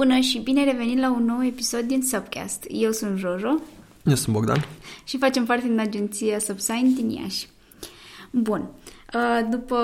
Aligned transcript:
Bună 0.00 0.18
și 0.18 0.38
bine 0.38 0.64
revenit 0.64 0.98
la 0.98 1.10
un 1.10 1.24
nou 1.24 1.44
episod 1.44 1.80
din 1.80 2.02
Subcast. 2.02 2.64
Eu 2.68 2.90
sunt 2.90 3.18
Jojo. 3.18 3.60
Eu 4.04 4.14
sunt 4.14 4.34
Bogdan. 4.34 4.64
Și 5.04 5.18
facem 5.18 5.44
parte 5.44 5.66
din 5.66 5.78
agenția 5.78 6.38
Subsign 6.38 6.94
din 6.94 7.10
Iași. 7.10 7.48
Bun. 8.30 8.68
Uh, 9.14 9.48
după 9.50 9.76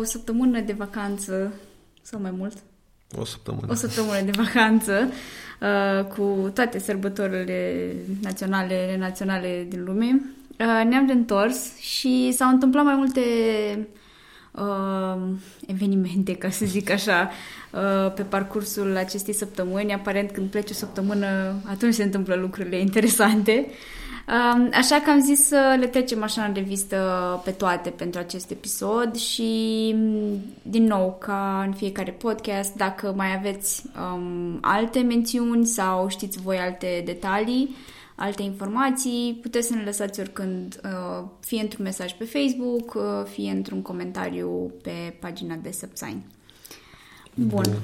o 0.00 0.04
săptămână 0.04 0.60
de 0.60 0.72
vacanță, 0.72 1.52
sau 2.02 2.20
mai 2.20 2.30
mult? 2.30 2.56
O 3.18 3.24
săptămână. 3.24 3.66
O 3.70 3.74
săptămână 3.74 4.20
de 4.20 4.30
vacanță, 4.30 5.12
uh, 5.60 6.04
cu 6.04 6.50
toate 6.54 6.78
sărbătorile 6.78 7.92
naționale, 8.22 8.96
naționale 8.98 9.66
din 9.68 9.84
lume, 9.84 10.20
uh, 10.58 10.88
ne-am 10.88 11.08
întors 11.08 11.76
și 11.78 12.32
s-au 12.32 12.48
întâmplat 12.48 12.84
mai 12.84 12.94
multe 12.94 13.20
uh, 14.60 15.22
evenimente, 15.66 16.34
ca 16.34 16.50
să 16.50 16.64
zic 16.64 16.90
așa, 16.90 17.30
uh, 17.70 18.12
pe 18.12 18.22
parcursul 18.22 18.96
acestei 18.96 19.34
săptămâni. 19.34 19.92
Aparent, 19.92 20.30
când 20.30 20.50
pleci 20.50 20.70
o 20.70 20.74
săptămână, 20.74 21.54
atunci 21.64 21.94
se 21.94 22.02
întâmplă 22.02 22.34
lucrurile 22.34 22.78
interesante. 22.78 23.66
Uh, 24.30 24.68
așa 24.72 25.00
că 25.00 25.10
am 25.10 25.20
zis 25.20 25.46
să 25.46 25.76
le 25.78 25.86
trecem 25.86 26.22
așa 26.22 26.42
în 26.42 26.54
revistă 26.54 27.40
pe 27.44 27.50
toate 27.50 27.90
pentru 27.90 28.20
acest 28.20 28.50
episod 28.50 29.14
și, 29.14 29.94
din 30.62 30.84
nou, 30.84 31.16
ca 31.20 31.62
în 31.66 31.72
fiecare 31.72 32.10
podcast, 32.10 32.74
dacă 32.74 33.12
mai 33.16 33.34
aveți 33.36 33.82
um, 34.14 34.58
alte 34.60 35.00
mențiuni 35.00 35.66
sau 35.66 36.08
știți 36.08 36.40
voi 36.40 36.56
alte 36.56 37.02
detalii, 37.04 37.76
alte 38.20 38.42
informații, 38.42 39.38
puteți 39.42 39.66
să 39.66 39.74
ne 39.74 39.82
lăsați 39.84 40.20
oricând, 40.20 40.80
uh, 40.84 41.26
fie 41.40 41.60
într-un 41.60 41.84
mesaj 41.84 42.12
pe 42.12 42.24
Facebook, 42.24 42.94
uh, 42.94 43.02
fie 43.30 43.50
într-un 43.50 43.82
comentariu 43.82 44.72
pe 44.82 45.16
pagina 45.20 45.54
de 45.54 45.70
Subsign. 45.70 46.22
Bun. 47.34 47.48
Bun. 47.48 47.78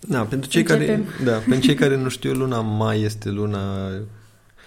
Da, 0.00 0.22
pentru 0.22 0.50
cei, 0.50 0.62
care, 0.62 1.04
da, 1.24 1.32
pentru 1.38 1.66
cei 1.66 1.74
care 1.74 1.96
nu 1.96 2.08
știu, 2.08 2.32
luna 2.32 2.60
mai 2.60 3.00
este 3.00 3.30
luna, 3.30 3.88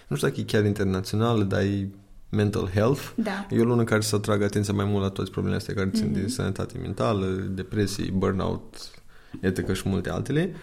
nu 0.07 0.15
știu 0.15 0.27
dacă 0.27 0.39
e 0.39 0.43
chiar 0.43 0.65
internațională, 0.65 1.43
dar 1.43 1.61
e 1.61 1.89
mental 2.29 2.69
health. 2.73 3.01
Da. 3.15 3.47
E 3.49 3.59
o 3.59 3.63
lună 3.63 3.83
care 3.83 4.01
să 4.01 4.15
atragă 4.15 4.43
atenția 4.43 4.73
mai 4.73 4.85
mult 4.85 5.01
la 5.03 5.09
toate 5.09 5.29
problemele 5.29 5.59
astea 5.59 5.73
care 5.73 5.89
țin 5.89 6.09
mm-hmm. 6.09 6.21
de 6.21 6.27
sănătate 6.27 6.77
mentală, 6.77 7.25
depresie, 7.49 8.11
burnout, 8.13 8.91
etc. 9.41 9.73
și 9.73 9.89
multe 9.89 10.09
altele. 10.09 10.53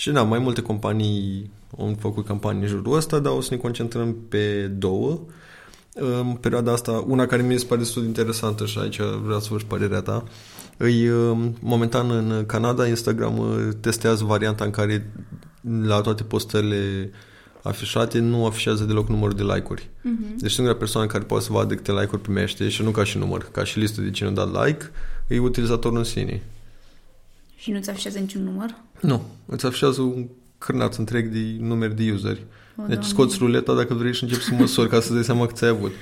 Și 0.00 0.10
da, 0.10 0.22
mai 0.22 0.38
multe 0.38 0.62
companii 0.62 1.50
am 1.78 1.94
făcut 1.94 2.26
campanii 2.26 2.62
în 2.62 2.68
jurul 2.68 2.96
ăsta, 2.96 3.18
dar 3.18 3.32
o 3.32 3.40
să 3.40 3.48
ne 3.50 3.60
concentrăm 3.60 4.16
pe 4.28 4.66
două. 4.66 5.20
În 5.94 6.32
perioada 6.32 6.72
asta, 6.72 7.04
una 7.06 7.26
care 7.26 7.42
mi 7.42 7.58
se 7.58 7.64
pare 7.64 7.80
destul 7.80 8.02
de 8.02 8.08
interesantă 8.08 8.66
și 8.66 8.78
aici 8.78 8.96
vreau 8.96 9.40
să 9.40 9.48
vă 9.50 9.56
părerea 9.66 10.00
ta, 10.00 10.24
îi, 10.76 11.08
um, 11.08 11.56
momentan 11.60 12.10
în 12.10 12.46
Canada, 12.46 12.86
Instagram 12.86 13.38
uh, 13.38 13.68
testează 13.80 14.24
varianta 14.24 14.64
în 14.64 14.70
care 14.70 15.12
la 15.82 16.00
toate 16.00 16.22
postările 16.22 17.10
afișate 17.62 18.18
nu 18.18 18.46
afișează 18.46 18.84
deloc 18.84 19.08
numărul 19.08 19.36
de 19.36 19.42
like-uri. 19.42 19.82
Uh-huh. 19.82 20.36
Deci 20.36 20.52
singura 20.52 20.76
persoană 20.76 21.06
care 21.06 21.24
poate 21.24 21.44
să 21.44 21.52
vadă 21.52 21.74
câte 21.74 21.92
like-uri 21.92 22.22
primește 22.22 22.68
și 22.68 22.82
nu 22.82 22.90
ca 22.90 23.04
și 23.04 23.18
număr, 23.18 23.48
ca 23.52 23.64
și 23.64 23.78
listă 23.78 24.00
de 24.00 24.10
cine 24.10 24.28
a 24.28 24.32
dat 24.32 24.66
like, 24.66 24.90
e 25.28 25.38
utilizatorul 25.38 25.98
în 25.98 26.04
sine. 26.04 26.42
Și 27.56 27.70
nu-ți 27.70 27.90
afișează 27.90 28.18
niciun 28.18 28.42
număr? 28.42 28.74
Nu. 29.00 29.22
Îți 29.46 29.66
afișează 29.66 30.00
un 30.00 30.26
cârnaț 30.58 30.96
întreg 30.96 31.28
de 31.28 31.56
numeri 31.58 31.96
de 31.96 32.12
useri. 32.12 32.42
O, 32.76 32.82
deci 32.86 33.04
scoți 33.04 33.36
ruleta 33.38 33.74
dacă 33.74 33.94
vrei 33.94 34.14
și 34.14 34.22
începi 34.22 34.42
să 34.42 34.54
măsori 34.54 34.88
ca 34.88 35.00
să 35.00 35.12
dai 35.12 35.24
seama 35.24 35.46
că 35.46 35.52
ți-ai 35.52 35.70
avut. 35.70 35.92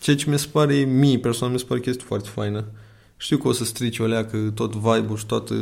Ceea 0.00 0.16
ce 0.16 0.30
mi 0.30 0.38
se 0.38 0.46
pare, 0.52 0.74
mie 0.74 1.18
personal, 1.18 1.52
mi 1.52 1.58
se 1.58 1.64
pare 1.64 1.80
chestie 1.80 2.04
foarte 2.06 2.28
faină. 2.28 2.64
Știu 3.16 3.36
că 3.36 3.48
o 3.48 3.52
să 3.52 3.64
strici 3.64 3.98
o 3.98 4.06
leacă 4.06 4.52
tot 4.54 4.74
vibe-ul 4.74 5.16
și 5.16 5.26
toată 5.26 5.54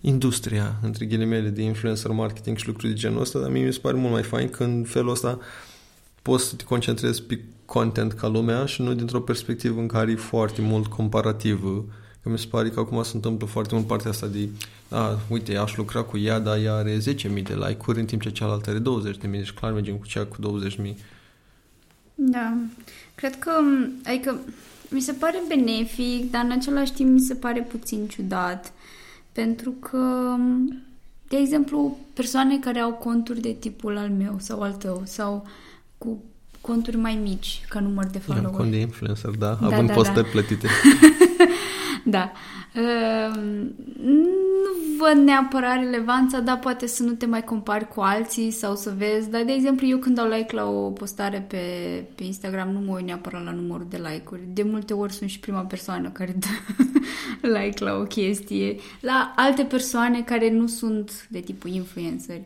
industria, 0.00 0.76
între 0.82 1.04
ghilimele, 1.04 1.48
de 1.48 1.62
influencer 1.62 2.10
marketing 2.10 2.56
și 2.56 2.66
lucruri 2.66 2.92
de 2.92 2.98
genul 2.98 3.20
ăsta, 3.20 3.38
dar 3.38 3.50
mie 3.50 3.64
mi 3.64 3.72
se 3.72 3.78
pare 3.78 3.96
mult 3.96 4.12
mai 4.12 4.22
fain 4.22 4.48
că 4.48 4.64
în 4.64 4.84
felul 4.86 5.10
ăsta 5.10 5.38
poți 6.22 6.44
să 6.44 6.54
te 6.54 6.64
concentrezi 6.64 7.22
pe 7.22 7.40
content 7.64 8.12
ca 8.12 8.28
lumea 8.28 8.64
și 8.64 8.82
nu 8.82 8.94
dintr-o 8.94 9.20
perspectivă 9.20 9.80
în 9.80 9.86
care 9.86 10.10
e 10.10 10.16
foarte 10.16 10.62
mult 10.62 10.86
comparativ 10.86 11.84
Că 12.28 12.34
mi 12.34 12.40
se 12.40 12.46
pare 12.50 12.68
că 12.68 12.80
acum 12.80 13.02
se 13.02 13.10
întâmplă 13.14 13.46
foarte 13.46 13.74
mult 13.74 13.86
partea 13.86 14.10
asta 14.10 14.26
de 14.26 14.48
a, 14.88 15.18
uite, 15.28 15.56
aș 15.56 15.76
lucra 15.76 16.02
cu 16.02 16.18
ea, 16.18 16.38
dar 16.38 16.58
ea 16.58 16.74
are 16.74 16.96
10.000 16.96 17.02
de 17.42 17.54
like-uri, 17.54 17.98
în 17.98 18.04
timp 18.04 18.22
ce 18.22 18.30
cealaltă 18.30 18.70
are 18.70 18.78
20.000, 18.78 19.30
deci 19.30 19.50
clar 19.50 19.72
mergem 19.72 19.96
cu 19.96 20.06
cea 20.06 20.24
cu 20.24 20.36
20.000. 20.86 20.94
Da, 22.14 22.56
cred 23.14 23.38
că, 23.38 23.50
adică, 24.04 24.38
mi 24.88 25.00
se 25.00 25.12
pare 25.12 25.38
benefic, 25.48 26.30
dar 26.30 26.44
în 26.44 26.50
același 26.50 26.92
timp 26.92 27.10
mi 27.10 27.20
se 27.20 27.34
pare 27.34 27.60
puțin 27.60 28.06
ciudat, 28.06 28.72
pentru 29.32 29.70
că, 29.70 30.34
de 31.28 31.36
exemplu, 31.36 31.98
persoane 32.12 32.58
care 32.58 32.78
au 32.78 32.92
conturi 32.92 33.40
de 33.40 33.56
tipul 33.60 33.96
al 33.96 34.10
meu 34.18 34.36
sau 34.38 34.62
al 34.62 34.72
tău, 34.72 35.02
sau 35.04 35.46
cu 35.98 36.22
conturi 36.60 36.96
mai 36.96 37.18
mici 37.22 37.64
ca 37.68 37.80
număr 37.80 38.06
de 38.06 38.18
follower. 38.18 38.50
cont 38.50 38.70
de 38.70 38.80
influencer, 38.80 39.30
da, 39.30 39.58
da 39.60 39.66
având 39.66 39.88
da, 39.88 39.94
postări 39.94 40.22
da. 40.22 40.30
plătite. 40.30 40.68
Da. 42.10 42.32
Ehm, 42.72 43.74
nu 44.02 44.96
văd 44.98 45.24
neapărat 45.24 45.76
relevanța, 45.76 46.40
dar 46.40 46.58
poate 46.58 46.86
să 46.86 47.02
nu 47.02 47.12
te 47.12 47.26
mai 47.26 47.44
compari 47.44 47.88
cu 47.88 48.00
alții 48.00 48.50
sau 48.50 48.76
să 48.76 48.94
vezi. 48.96 49.30
Dar, 49.30 49.42
de 49.42 49.52
exemplu, 49.52 49.86
eu 49.86 49.98
când 49.98 50.14
dau 50.14 50.28
like 50.28 50.54
la 50.54 50.70
o 50.70 50.90
postare 50.90 51.46
pe, 51.48 51.58
pe 52.14 52.24
Instagram, 52.24 52.70
nu 52.70 52.80
mă 52.80 52.94
uit 52.94 53.04
neapărat 53.04 53.44
la 53.44 53.50
numărul 53.50 53.86
de 53.90 53.96
like-uri. 53.96 54.40
De 54.52 54.62
multe 54.62 54.94
ori 54.94 55.12
sunt 55.12 55.30
și 55.30 55.40
prima 55.40 55.60
persoană 55.60 56.08
care 56.08 56.36
dă 56.38 56.46
like 57.58 57.84
la 57.84 57.94
o 57.94 58.02
chestie. 58.02 58.76
La 59.00 59.32
alte 59.36 59.62
persoane 59.62 60.22
care 60.22 60.50
nu 60.50 60.66
sunt 60.66 61.26
de 61.30 61.40
tipul 61.40 61.70
influenceri. 61.70 62.44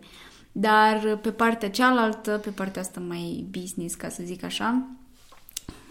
Dar 0.53 1.19
pe 1.23 1.31
partea 1.31 1.71
cealaltă, 1.71 2.41
pe 2.45 2.51
partea 2.51 2.83
asta 2.83 3.01
mai 3.01 3.47
business, 3.51 3.95
ca 3.95 4.09
să 4.09 4.23
zic 4.25 4.45
așa, 4.45 4.87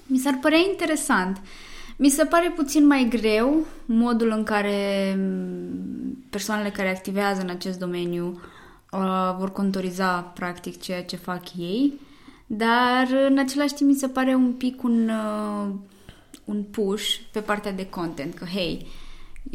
mi 0.05 0.17
s-ar 0.17 0.37
părea 0.41 0.59
interesant. 0.71 1.37
Uh, 1.37 1.70
mi 1.97 2.09
se 2.09 2.25
pare 2.25 2.53
puțin 2.55 2.87
mai 2.87 3.07
greu 3.09 3.65
modul 3.85 4.33
în 4.35 4.43
care 4.43 5.13
mm, 5.17 6.25
persoanele 6.29 6.69
care 6.69 6.89
activează 6.89 7.41
în 7.41 7.49
acest 7.49 7.79
domeniu 7.79 8.41
uh, 8.91 9.35
vor 9.37 9.51
contoriza 9.51 10.19
practic 10.19 10.81
ceea 10.81 11.03
ce 11.03 11.15
fac 11.15 11.43
ei, 11.57 11.93
dar 12.47 13.07
în 13.27 13.37
același 13.37 13.73
timp 13.73 13.89
mi 13.89 13.95
se 13.95 14.07
pare 14.07 14.35
un 14.35 14.53
pic 14.53 14.83
un, 14.83 15.09
uh, 15.09 15.73
un 16.45 16.63
push 16.63 17.15
pe 17.31 17.39
partea 17.39 17.71
de 17.71 17.89
content, 17.89 18.33
că 18.33 18.45
hey, 18.45 18.87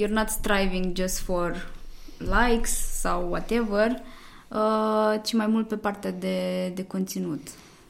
you're 0.01 0.11
not 0.11 0.29
striving 0.29 0.97
just 0.97 1.19
for 1.19 1.71
likes 2.19 3.01
sau 3.01 3.29
whatever, 3.29 4.03
uh, 4.49 5.21
ci 5.25 5.33
mai 5.33 5.47
mult 5.47 5.69
pe 5.69 5.77
partea 5.77 6.13
de, 6.13 6.69
de 6.75 6.85
conținut. 6.85 7.49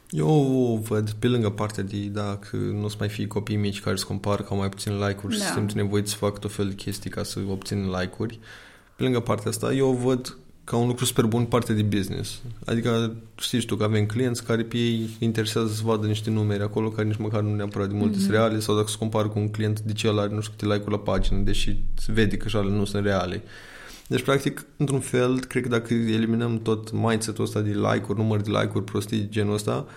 Eu 0.09 0.83
văd 0.87 1.11
pe 1.11 1.27
lângă 1.27 1.49
partea 1.49 1.83
de 1.83 1.97
dacă 1.97 2.55
nu 2.55 2.83
o 2.83 2.87
să 2.87 2.95
mai 2.99 3.09
fie 3.09 3.27
copii 3.27 3.55
mici 3.55 3.81
care 3.81 3.95
se 3.95 4.05
compară 4.05 4.43
ca 4.43 4.55
mai 4.55 4.69
puțin 4.69 4.97
like-uri 4.97 5.37
da. 5.37 5.45
și 5.45 5.51
simt 5.51 5.71
nevoie 5.71 6.05
să 6.05 6.15
fac 6.15 6.39
tot 6.39 6.51
felul 6.51 6.71
de 6.71 6.75
chestii 6.83 7.09
ca 7.09 7.23
să 7.23 7.39
obțin 7.49 7.89
like-uri. 7.89 8.39
Pe 8.95 9.03
lângă 9.03 9.19
partea 9.19 9.49
asta, 9.49 9.73
eu 9.73 9.91
văd 9.91 10.37
ca 10.63 10.75
un 10.75 10.87
lucru 10.87 11.05
super 11.05 11.25
bun 11.25 11.45
parte 11.45 11.73
de 11.73 11.81
business. 11.81 12.41
Adică 12.65 13.15
știți 13.35 13.65
tu 13.65 13.75
că 13.75 13.83
avem 13.83 14.05
clienți 14.05 14.43
care 14.43 14.63
pe 14.63 14.77
ei 14.77 15.09
interesează 15.19 15.73
să 15.73 15.81
vadă 15.83 16.07
niște 16.07 16.29
numere 16.29 16.63
acolo 16.63 16.89
care 16.89 17.07
nici 17.07 17.17
măcar 17.17 17.41
nu 17.41 17.55
neapărat 17.55 17.87
de 17.87 17.95
multe 17.95 18.17
mm-hmm. 18.17 18.29
reale 18.29 18.59
sau 18.59 18.75
dacă 18.75 18.87
se 18.87 18.95
compară 18.99 19.27
cu 19.27 19.39
un 19.39 19.49
client 19.49 19.79
de 19.79 19.93
ce 19.93 20.07
are 20.07 20.33
nu 20.33 20.41
știu 20.41 20.53
câte 20.57 20.73
like-uri 20.73 20.91
la 20.91 20.99
pagină, 20.99 21.39
deși 21.39 21.75
se 21.97 22.11
vede 22.11 22.37
că 22.37 22.47
și 22.47 22.57
nu 22.57 22.85
sunt 22.85 23.03
reale. 23.03 23.43
Deci, 24.07 24.23
practic, 24.23 24.65
într-un 24.77 24.99
fel, 24.99 25.39
cred 25.39 25.63
că 25.63 25.69
dacă 25.69 25.93
eliminăm 25.93 26.59
tot 26.61 26.91
mindset-ul 26.91 27.43
ăsta 27.43 27.59
de 27.59 27.69
like-uri, 27.69 28.19
număr 28.19 28.41
de 28.41 28.49
like-uri, 28.49 28.83
prostii 28.83 29.29
genul 29.29 29.53
ăsta, 29.53 29.87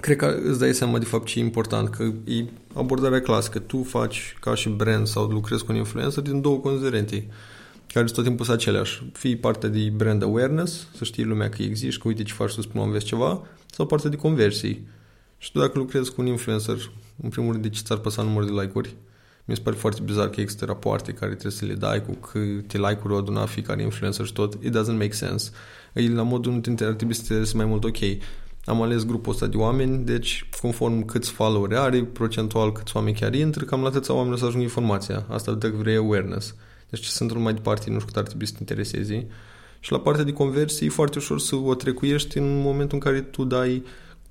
cred 0.00 0.16
că 0.16 0.38
îți 0.44 0.58
dai 0.58 0.74
seama 0.74 0.98
de 0.98 1.04
fapt 1.04 1.26
ce 1.26 1.38
e 1.38 1.42
important, 1.42 1.88
că 1.88 2.02
e 2.24 2.44
abordarea 2.74 3.20
clasică. 3.20 3.58
Tu 3.58 3.82
faci 3.82 4.36
ca 4.40 4.54
și 4.54 4.68
brand 4.68 5.06
sau 5.06 5.26
lucrezi 5.26 5.64
cu 5.64 5.72
un 5.72 5.78
influencer 5.78 6.22
din 6.22 6.40
două 6.40 6.58
considerente 6.58 7.28
care 7.92 8.04
sunt 8.04 8.16
tot 8.16 8.24
timpul 8.24 8.44
sunt 8.44 8.56
aceleași. 8.56 9.10
Fii 9.12 9.36
partea 9.36 9.68
de 9.68 9.92
brand 9.96 10.22
awareness, 10.22 10.86
să 10.96 11.04
știi 11.04 11.24
lumea 11.24 11.48
că 11.48 11.62
există, 11.62 11.98
că 12.02 12.08
uite 12.08 12.22
ce 12.22 12.32
faci 12.32 12.54
tu 12.54 12.60
să 12.60 12.68
promovezi 12.68 13.04
ceva, 13.04 13.42
sau 13.70 13.86
partea 13.86 14.10
de 14.10 14.16
conversii. 14.16 14.86
Și 15.38 15.52
tu 15.52 15.58
dacă 15.58 15.78
lucrezi 15.78 16.12
cu 16.12 16.20
un 16.20 16.26
influencer, 16.26 16.90
în 17.22 17.28
primul 17.28 17.50
rând, 17.52 17.62
de 17.62 17.70
ce 17.70 17.82
ți-ar 17.82 17.98
păsa 17.98 18.22
numărul 18.22 18.54
de 18.54 18.60
like-uri? 18.60 18.96
Mi 19.48 19.54
se 19.54 19.60
pare 19.62 19.76
foarte 19.76 20.00
bizar 20.04 20.28
că 20.28 20.40
există 20.40 20.64
rapoarte 20.64 21.12
care 21.12 21.30
trebuie 21.30 21.52
să 21.52 21.64
le 21.64 21.74
dai 21.74 22.04
cu 22.04 22.12
câte 22.12 22.78
like-uri 22.78 23.12
o 23.12 23.16
aduna 23.16 23.46
fiecare 23.46 23.82
influencer 23.82 24.26
și 24.26 24.32
tot. 24.32 24.54
It 24.54 24.76
doesn't 24.76 24.98
make 24.98 25.12
sense. 25.12 25.50
E 25.92 26.08
la 26.08 26.22
modul 26.22 26.52
nu 26.52 26.60
te 26.60 26.84
ar 26.84 26.92
trebui 26.92 27.14
să 27.14 27.34
te 27.34 27.56
mai 27.56 27.64
mult 27.64 27.84
ok. 27.84 27.96
Am 28.64 28.82
ales 28.82 29.04
grupul 29.04 29.32
ăsta 29.32 29.46
de 29.46 29.56
oameni, 29.56 30.04
deci 30.04 30.48
conform 30.60 31.04
câți 31.04 31.30
follower 31.30 31.78
are, 31.78 32.04
procentual 32.04 32.72
câți 32.72 32.96
oameni 32.96 33.16
chiar 33.16 33.34
intră, 33.34 33.64
cam 33.64 33.80
la 33.80 33.88
atâția 33.88 34.14
oameni 34.14 34.34
o 34.34 34.36
să 34.36 34.44
ajungă 34.44 34.62
informația. 34.62 35.26
Asta 35.28 35.52
dacă 35.52 35.74
vrei 35.76 35.96
awareness. 35.96 36.54
Deci 36.90 37.00
ce 37.00 37.10
sunt 37.10 37.38
mai 37.38 37.54
departe, 37.54 37.90
nu 37.90 37.94
știu 37.94 38.06
cât 38.06 38.16
ar 38.16 38.26
trebui 38.26 38.46
să 38.46 38.52
te 38.52 38.58
interesezi. 38.60 39.26
Și 39.80 39.92
la 39.92 40.00
partea 40.00 40.24
de 40.24 40.32
conversii 40.32 40.86
e 40.86 40.90
foarte 40.90 41.18
ușor 41.18 41.40
să 41.40 41.56
o 41.56 41.74
trecuiești 41.74 42.38
în 42.38 42.60
momentul 42.60 42.98
în 43.02 43.10
care 43.10 43.20
tu 43.20 43.44
dai 43.44 43.82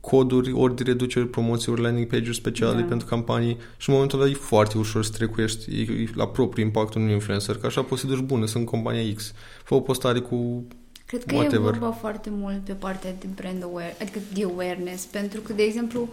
coduri, 0.02 0.52
ori 0.52 0.76
de 0.76 0.84
reducere, 0.84 1.26
promoții, 1.26 1.72
ori 1.72 1.82
landing 1.82 2.08
page-uri 2.08 2.36
speciale 2.36 2.82
da. 2.82 2.88
pentru 2.88 3.08
campanii 3.08 3.58
și 3.78 3.90
în 3.90 3.96
momentul 3.96 4.22
ăla 4.22 4.30
e 4.30 4.34
foarte 4.34 4.78
ușor 4.78 5.04
să 5.04 5.12
trecuiești 5.12 5.80
e, 5.80 5.82
e 5.82 6.10
la 6.16 6.28
propriu 6.28 6.64
impactul 6.64 7.02
unui 7.02 7.14
influencer, 7.14 7.58
că 7.58 7.66
așa 7.66 7.82
poți 7.82 8.02
să 8.02 8.08
duci 8.08 8.20
bună, 8.20 8.46
sunt 8.46 8.66
compania 8.66 9.14
X. 9.16 9.34
Fă 9.64 9.74
o 9.74 9.80
postare 9.80 10.20
cu 10.20 10.66
Cred 11.06 11.24
că 11.24 11.36
whatever. 11.36 11.74
e 11.74 11.78
vorba 11.78 11.92
foarte 11.92 12.30
mult 12.32 12.60
pe 12.60 12.74
partea 12.74 13.12
de 13.20 13.28
brand 13.36 13.64
aware, 13.64 13.96
adică 14.02 14.20
de 14.34 14.44
awareness, 14.44 15.06
pentru 15.06 15.42
că, 15.42 15.54
de 15.54 15.64
exemplu, 15.64 16.10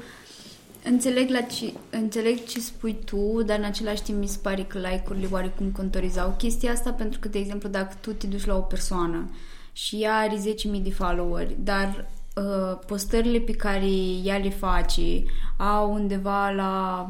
înțeleg, 0.84 1.30
la 1.30 1.40
ce, 1.40 1.72
înțeleg 1.90 2.44
ce 2.44 2.60
spui 2.60 2.96
tu, 3.04 3.42
dar 3.46 3.58
în 3.58 3.64
același 3.64 4.02
timp 4.02 4.18
mi 4.18 4.28
se 4.28 4.38
pare 4.42 4.62
că 4.62 4.78
like-urile 4.78 5.28
oarecum 5.30 5.70
contorizau 5.70 6.34
chestia 6.38 6.72
asta, 6.72 6.90
pentru 6.90 7.18
că, 7.18 7.28
de 7.28 7.38
exemplu, 7.38 7.68
dacă 7.68 7.94
tu 8.00 8.12
te 8.12 8.26
duci 8.26 8.44
la 8.44 8.56
o 8.56 8.60
persoană 8.60 9.30
și 9.72 9.96
ea 9.96 10.14
are 10.16 10.36
10.000 10.76 10.82
de 10.82 10.90
followeri, 10.90 11.56
dar 11.58 12.10
uh, 12.34 12.78
postările 12.86 13.38
pe 13.38 13.52
care 13.52 13.90
ea 14.24 14.36
le 14.36 14.50
face 14.50 15.24
au 15.56 15.92
undeva 15.92 16.50
la 16.50 17.08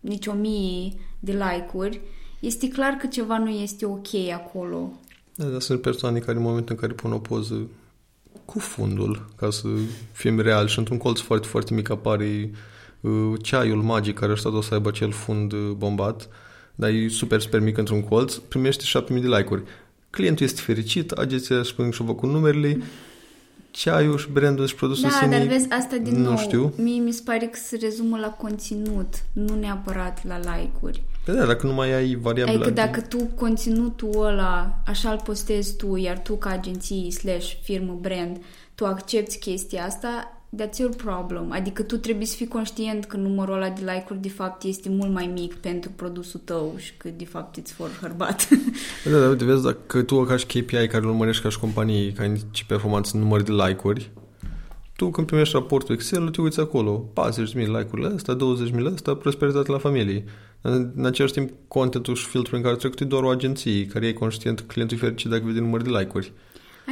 nici 0.00 0.26
o 0.26 0.32
mie 0.32 0.92
de 1.18 1.32
like-uri, 1.32 2.00
este 2.40 2.68
clar 2.68 2.92
că 2.92 3.06
ceva 3.06 3.38
nu 3.38 3.48
este 3.48 3.86
ok 3.86 4.08
acolo. 4.34 4.92
Da, 5.34 5.44
dar 5.44 5.60
sunt 5.60 5.80
persoane 5.80 6.18
care 6.18 6.36
în 6.36 6.42
momentul 6.42 6.74
în 6.74 6.80
care 6.80 6.92
pun 6.92 7.12
o 7.12 7.18
poză 7.18 7.68
cu 8.44 8.58
fundul, 8.58 9.28
ca 9.36 9.50
să 9.50 9.68
fim 10.12 10.40
real 10.40 10.66
și 10.66 10.78
într-un 10.78 10.98
colț 10.98 11.18
foarte, 11.18 11.46
foarte 11.46 11.74
mic 11.74 11.90
apare 11.90 12.50
uh, 13.00 13.32
ceaiul 13.42 13.82
magic 13.82 14.18
care 14.18 14.32
ăsta 14.32 14.56
o 14.56 14.60
să 14.60 14.74
aibă 14.74 14.88
acel 14.88 15.10
fund 15.10 15.52
uh, 15.52 15.70
bombat, 15.76 16.28
dar 16.74 16.90
e 16.90 17.08
super, 17.08 17.40
super 17.40 17.60
mic 17.60 17.78
într-un 17.78 18.02
colț, 18.02 18.34
primește 18.34 18.84
7000 18.84 19.22
de 19.22 19.28
like-uri. 19.28 19.62
Clientul 20.10 20.46
este 20.46 20.60
fericit, 20.60 21.10
agenția 21.10 21.58
își 21.58 21.74
pune 21.74 21.90
și 21.90 22.02
cu 22.02 22.26
numerele, 22.26 22.78
ceaiul 23.70 24.18
și 24.18 24.28
brandul 24.32 24.66
și 24.66 24.74
produsul 24.74 25.08
Da, 25.08 25.18
sine, 25.20 25.38
dar 25.38 25.46
vezi, 25.46 25.70
asta 25.70 25.96
din 25.96 26.16
nu 26.16 26.28
nou, 26.28 26.36
știu. 26.36 26.72
mie 26.76 27.00
mi 27.00 27.12
se 27.12 27.22
pare 27.24 27.46
că 27.46 27.58
se 27.62 27.76
rezumă 27.76 28.18
la 28.18 28.28
conținut, 28.28 29.14
nu 29.32 29.54
neapărat 29.54 30.26
la 30.26 30.38
like-uri. 30.38 31.02
Păi 31.24 31.34
da, 31.34 31.46
dacă 31.46 31.66
nu 31.66 31.72
mai 31.72 31.92
ai 31.92 32.14
variabila... 32.14 32.56
Adică 32.56 32.70
dacă 32.70 33.00
tu 33.00 33.24
conținutul 33.34 34.26
ăla 34.26 34.82
așa 34.86 35.10
îl 35.10 35.20
postezi 35.24 35.76
tu, 35.76 35.96
iar 35.96 36.18
tu 36.18 36.34
ca 36.34 36.50
agenție 36.50 37.10
slash 37.10 37.52
firmă 37.62 37.98
brand, 38.00 38.36
tu 38.74 38.84
accepti 38.84 39.38
chestia 39.38 39.84
asta, 39.84 40.39
that's 40.56 40.78
your 40.78 40.94
problem. 40.96 41.50
Adică 41.50 41.82
tu 41.82 41.96
trebuie 41.96 42.26
să 42.26 42.36
fii 42.36 42.48
conștient 42.48 43.04
că 43.04 43.16
numărul 43.16 43.54
ăla 43.54 43.68
de 43.68 43.80
like-uri 43.80 44.20
de 44.20 44.28
fapt 44.28 44.62
este 44.62 44.88
mult 44.88 45.12
mai 45.12 45.30
mic 45.34 45.54
pentru 45.54 45.90
produsul 45.96 46.40
tău 46.44 46.74
și 46.78 46.96
că 46.96 47.08
de 47.16 47.24
fapt 47.24 47.60
it's 47.60 47.74
for 47.74 47.90
hărbat. 48.00 48.48
Da, 49.10 49.18
da, 49.18 49.28
uite, 49.28 49.44
vezi, 49.44 49.62
dacă 49.62 50.02
tu 50.02 50.24
ca 50.24 50.36
și 50.36 50.46
KPI 50.46 50.86
care 50.86 50.96
îl 50.96 51.08
urmărești 51.08 51.42
ca 51.42 51.48
și 51.48 51.58
companie, 51.58 52.12
ca 52.12 52.34
și 52.50 52.66
performanță 52.66 53.10
în 53.14 53.20
număr 53.20 53.42
de 53.42 53.52
like-uri, 53.52 54.10
tu 54.96 55.10
când 55.10 55.26
primești 55.26 55.54
raportul 55.54 55.94
Excel, 55.94 56.28
te 56.28 56.40
uiți 56.40 56.60
acolo, 56.60 57.04
40.000 57.52 57.52
like-urile 57.52 58.12
astea, 58.14 58.36
20.000 58.36 58.92
astea, 58.94 59.14
prosperitate 59.14 59.70
la 59.70 59.78
familie. 59.78 60.24
În 60.94 61.04
același 61.04 61.32
timp, 61.32 61.50
contentul 61.68 62.14
și 62.14 62.26
filtrul 62.26 62.56
în 62.56 62.62
care 62.64 62.76
trec 62.76 63.00
e 63.00 63.04
doar 63.04 63.22
o 63.22 63.28
agenție 63.28 63.86
care 63.86 64.06
e 64.06 64.12
conștient 64.12 64.58
că 64.58 64.64
clientul 64.66 64.96
e 64.96 65.00
fericit 65.00 65.30
dacă 65.30 65.42
vede 65.46 65.60
număr 65.60 65.82
de 65.82 65.90
like-uri. 65.90 66.32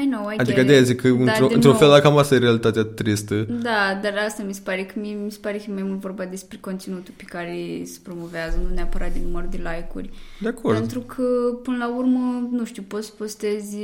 I 0.02 0.06
know, 0.06 0.30
I 0.30 0.36
adică 0.38 0.62
de 0.62 0.82
zic 0.82 1.00
că 1.00 1.08
într-o, 1.08 1.48
într-un 1.52 1.74
fel 1.74 2.00
cam 2.00 2.16
asta 2.16 2.34
e 2.34 2.38
realitatea 2.38 2.84
tristă. 2.84 3.34
Da, 3.34 3.98
dar 4.02 4.14
asta 4.26 4.42
mi 4.42 4.54
se 4.54 4.60
pare 4.64 4.84
că 4.84 4.98
mie 5.00 5.14
mi 5.24 5.30
se 5.30 5.38
pare 5.40 5.56
că 5.56 5.64
e 5.68 5.72
mai 5.72 5.82
mult 5.82 6.00
vorba 6.00 6.24
despre 6.24 6.58
conținutul 6.60 7.14
pe 7.16 7.24
care 7.26 7.82
se 7.84 7.98
promovează, 8.02 8.60
nu 8.68 8.74
neapărat 8.74 9.12
de 9.12 9.18
număr 9.24 9.46
de 9.50 9.56
like-uri. 9.56 10.10
De 10.40 10.48
acord. 10.48 10.78
Pentru 10.78 11.00
că, 11.00 11.22
până 11.62 11.76
la 11.76 11.96
urmă, 11.96 12.48
nu 12.50 12.64
știu, 12.64 12.84
poți 12.88 13.06
să 13.06 13.12
postezi 13.16 13.78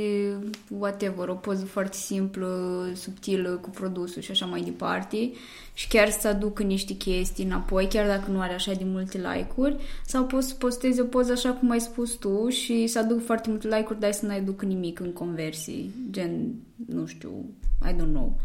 whatever, 0.67 1.27
o 1.27 1.33
poză 1.33 1.65
foarte 1.65 1.97
simplă, 1.97 2.49
subtilă, 2.95 3.49
cu 3.49 3.69
produsul 3.69 4.21
și 4.21 4.31
așa 4.31 4.45
mai 4.45 4.61
departe 4.61 5.31
și 5.77 5.87
chiar 5.87 6.09
să 6.09 6.27
aducă 6.27 6.63
niște 6.63 6.93
chestii 6.93 7.45
înapoi, 7.45 7.87
chiar 7.87 8.07
dacă 8.07 8.31
nu 8.31 8.39
are 8.39 8.53
așa 8.53 8.73
de 8.73 8.83
multe 8.83 9.17
like-uri, 9.17 9.75
sau 10.05 10.25
poți 10.25 10.47
să 10.47 10.53
postezi 10.53 10.99
o 10.99 11.03
poză 11.03 11.31
așa 11.31 11.51
cum 11.51 11.69
ai 11.69 11.79
spus 11.79 12.11
tu 12.11 12.49
și 12.49 12.87
să 12.87 12.99
aduc 12.99 13.25
foarte 13.25 13.49
multe 13.49 13.67
like-uri, 13.67 13.99
dar 13.99 14.11
să 14.11 14.25
nu 14.25 14.33
aducă 14.33 14.65
nimic 14.65 14.99
în 14.99 15.13
conversii, 15.13 15.93
gen, 16.11 16.53
nu 16.85 17.05
știu, 17.05 17.49
I 17.89 17.93
don't 17.93 18.11
know. 18.11 18.39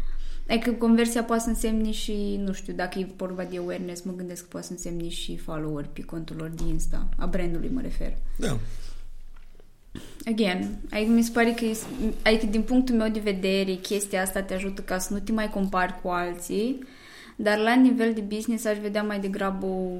Adică 0.49 0.71
conversia 0.71 1.23
poate 1.23 1.43
să 1.43 1.49
însemne 1.49 1.91
și, 1.91 2.39
nu 2.43 2.53
știu, 2.53 2.73
dacă 2.73 2.99
e 2.99 3.07
vorba 3.15 3.43
de 3.43 3.57
awareness, 3.57 4.01
mă 4.01 4.13
gândesc 4.15 4.41
că 4.41 4.47
poate 4.51 4.65
să 4.65 4.71
însemne 4.71 5.09
și 5.09 5.37
follower 5.37 5.85
pe 5.93 6.01
contul 6.01 6.35
lor 6.35 6.49
de 6.49 6.63
Insta, 6.67 7.09
a 7.17 7.25
brandului 7.25 7.69
mă 7.73 7.81
refer. 7.81 8.17
Da. 8.37 8.57
Again, 10.25 10.77
adică 10.91 11.11
mi 11.11 11.23
se 11.23 11.31
pare 11.31 11.51
că, 11.51 11.65
adică 12.23 12.45
din 12.45 12.61
punctul 12.61 12.95
meu 12.95 13.09
de 13.09 13.19
vedere, 13.19 13.73
chestia 13.73 14.21
asta 14.21 14.41
te 14.41 14.53
ajută 14.53 14.81
ca 14.81 14.97
să 14.97 15.13
nu 15.13 15.19
te 15.19 15.31
mai 15.31 15.49
compari 15.49 16.01
cu 16.01 16.07
alții, 16.07 16.83
dar 17.35 17.57
la 17.57 17.75
nivel 17.75 18.13
de 18.13 18.21
business 18.21 18.65
aș 18.65 18.77
vedea 18.77 19.03
mai 19.03 19.19
degrabă 19.19 19.65
o, 19.65 19.97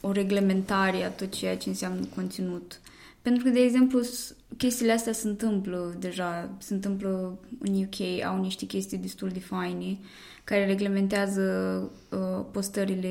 o 0.00 0.12
reglementare 0.12 1.04
a 1.04 1.10
tot 1.10 1.34
ceea 1.34 1.56
ce 1.56 1.68
înseamnă 1.68 2.00
conținut. 2.14 2.80
Pentru 3.22 3.44
că, 3.44 3.50
de 3.50 3.60
exemplu, 3.60 4.00
chestiile 4.56 4.92
astea 4.92 5.12
se 5.12 5.28
întâmplă 5.28 5.94
deja, 5.98 6.50
se 6.58 6.74
întâmplă 6.74 7.38
în 7.58 7.74
UK, 7.74 8.24
au 8.24 8.42
niște 8.42 8.66
chestii 8.66 8.98
destul 8.98 9.28
de 9.28 9.40
faine 9.40 9.98
care 10.44 10.66
reglementează 10.66 11.42
uh, 12.10 12.44
postările 12.52 13.08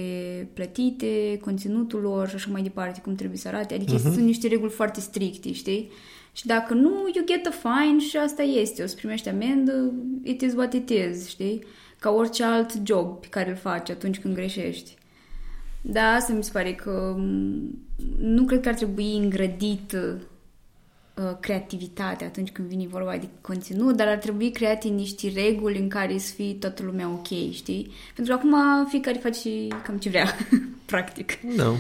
plătite, 0.54 1.38
conținutul 1.42 2.00
lor 2.00 2.28
și 2.30 2.36
așa 2.36 2.50
mai 2.52 2.62
departe, 2.62 3.02
cum 3.02 3.16
trebuie 3.16 3.38
să 3.38 3.48
arate. 3.48 3.74
Adică 3.74 3.96
uh-huh. 3.96 4.02
sunt 4.02 4.18
niște 4.18 4.48
reguli 4.48 4.72
foarte 4.72 5.00
stricte, 5.00 5.54
știi? 5.54 5.90
Și 6.34 6.46
dacă 6.46 6.74
nu, 6.74 6.90
you 6.90 7.26
get 7.26 7.46
a 7.46 7.50
fine 7.50 8.00
și 8.00 8.18
asta 8.18 8.42
este. 8.42 8.84
O 8.84 8.86
să 8.86 8.96
primești 8.96 9.30
amendă, 9.30 9.92
it 10.24 10.42
is 10.42 10.54
what 10.54 10.74
it 10.74 10.90
is, 10.90 11.28
știi? 11.28 11.64
Ca 12.00 12.10
orice 12.10 12.44
alt 12.44 12.80
job 12.84 13.20
pe 13.20 13.28
care 13.28 13.50
îl 13.50 13.56
faci 13.56 13.90
atunci 13.90 14.20
când 14.20 14.34
greșești. 14.34 14.98
Da, 15.82 16.02
asta 16.02 16.34
mi 16.34 16.44
se 16.44 16.52
pare 16.54 16.74
că 16.74 17.16
mm, 17.18 17.88
nu 18.20 18.44
cred 18.44 18.62
că 18.62 18.70
ar 18.70 18.76
trebui 18.76 19.18
îngrădit 19.18 19.92
uh, 19.92 21.38
creativitatea 21.40 22.28
atunci 22.28 22.52
când 22.52 22.68
vine 22.68 22.88
vorba 22.88 23.18
de 23.18 23.28
conținut, 23.42 23.96
dar 23.96 24.08
ar 24.08 24.18
trebui 24.18 24.52
create 24.52 24.88
niște 24.88 25.32
reguli 25.36 25.80
în 25.80 25.90
care 25.90 26.18
să 26.18 26.34
fie 26.34 26.54
toată 26.54 26.84
lumea 26.84 27.10
ok, 27.10 27.28
știi? 27.52 27.92
Pentru 28.16 28.36
că 28.36 28.40
acum 28.40 28.86
fiecare 28.88 29.18
face 29.18 29.68
cam 29.84 29.98
ce 29.98 30.10
vrea, 30.10 30.36
practic. 30.86 31.42
Da. 31.56 31.64
No. 31.64 31.74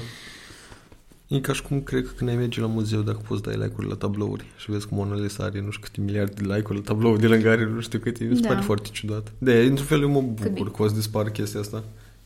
E 1.30 1.40
ca 1.40 1.54
și 1.54 1.62
cum 1.62 1.82
cred 1.82 2.06
că 2.06 2.12
când 2.16 2.30
ai 2.30 2.36
merge 2.36 2.62
la 2.62 2.68
muzeu 2.68 3.02
dacă 3.02 3.20
poți 3.28 3.42
dai 3.42 3.56
like-uri 3.56 3.88
la 3.88 3.96
tablouri 3.96 4.46
și 4.58 4.72
vezi 4.72 4.88
cum 4.88 4.98
Mona 4.98 5.16
Lisa 5.16 5.44
are 5.44 5.62
nu 5.62 5.70
știu 5.70 5.84
câte 5.84 6.02
miliarde 6.02 6.34
de 6.42 6.54
like-uri 6.54 6.78
la 6.78 6.84
tablou 6.84 7.18
de 7.18 7.28
lângă 7.28 7.50
are 7.50 7.66
nu 7.66 7.80
știu 7.80 8.00
câte, 8.00 8.24
mi 8.24 8.36
se 8.36 8.42
da. 8.42 8.48
pare 8.48 8.62
foarte 8.62 8.90
ciudat. 8.92 9.32
De 9.38 9.54
într-un 9.54 9.88
fel 9.88 10.02
eu 10.02 10.10
mă 10.10 10.22
bucur 10.22 10.72
că 10.72 10.84
o 10.84 10.88
să 10.88 10.94
dispară 10.94 11.30
chestia 11.30 11.60
asta. 11.60 11.84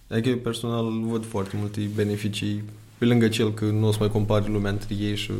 Adică 0.07 0.29
eu 0.29 0.37
personal 0.37 1.01
văd 1.01 1.25
foarte 1.25 1.55
multe 1.57 1.89
beneficii 1.95 2.63
pe 2.97 3.05
lângă 3.05 3.27
cel 3.27 3.53
că 3.53 3.65
nu 3.65 3.87
o 3.87 3.91
să 3.91 3.97
mai 3.99 4.11
compari 4.11 4.51
lumea 4.51 4.71
între 4.71 4.95
ei 4.95 5.15
și 5.15 5.31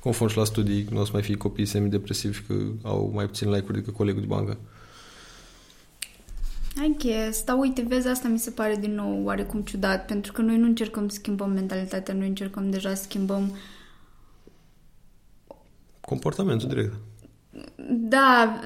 conform 0.00 0.30
și 0.30 0.36
la 0.36 0.44
studii 0.44 0.86
nu 0.90 1.00
o 1.00 1.04
să 1.04 1.10
mai 1.12 1.22
fie 1.22 1.36
copii 1.36 1.66
semidepresivi 1.66 2.40
că 2.46 2.54
au 2.82 3.10
mai 3.14 3.26
puțin 3.26 3.50
like-uri 3.50 3.78
decât 3.78 3.94
colegul 3.94 4.20
de 4.20 4.26
bancă. 4.26 4.56
I 6.84 6.94
guess, 6.98 7.44
dar 7.44 7.58
uite, 7.58 7.82
vezi, 7.82 8.08
asta 8.08 8.28
mi 8.28 8.38
se 8.38 8.50
pare 8.50 8.76
din 8.80 8.94
nou 8.94 9.24
oarecum 9.24 9.60
ciudat, 9.60 10.06
pentru 10.06 10.32
că 10.32 10.42
noi 10.42 10.56
nu 10.56 10.66
încercăm 10.66 11.08
să 11.08 11.16
schimbăm 11.16 11.50
mentalitatea, 11.50 12.14
noi 12.14 12.28
încercăm 12.28 12.70
deja 12.70 12.94
să 12.94 13.02
schimbăm 13.02 13.56
comportamentul 16.00 16.68
direct. 16.68 16.94
Da, 17.90 18.60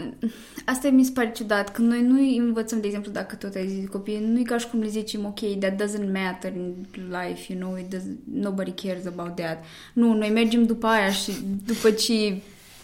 asta 0.67 0.91
mi 0.91 1.05
se 1.05 1.11
pare 1.15 1.33
ciudat, 1.33 1.73
că 1.73 1.83
noi 1.83 2.03
nu 2.03 2.45
învățăm, 2.45 2.81
de 2.81 2.87
exemplu, 2.87 3.13
dacă 3.13 3.35
tot 3.35 3.55
ai 3.55 3.69
zis 3.69 3.89
copii, 3.89 4.25
nu 4.27 4.39
e 4.39 4.43
ca 4.43 4.59
și 4.59 4.69
cum 4.69 4.81
le 4.81 4.89
zicem, 4.89 5.25
ok, 5.25 5.59
that 5.59 5.83
doesn't 5.83 6.13
matter 6.13 6.53
in 6.57 6.87
life, 6.95 7.53
you 7.53 7.61
know, 7.61 7.77
it 7.77 7.91
does, 7.91 8.03
nobody 8.33 8.71
cares 8.71 9.07
about 9.07 9.35
that. 9.35 9.65
Nu, 9.93 10.15
noi 10.15 10.31
mergem 10.31 10.65
după 10.65 10.87
aia 10.87 11.11
și 11.11 11.33
după 11.67 11.91
ce 11.91 12.41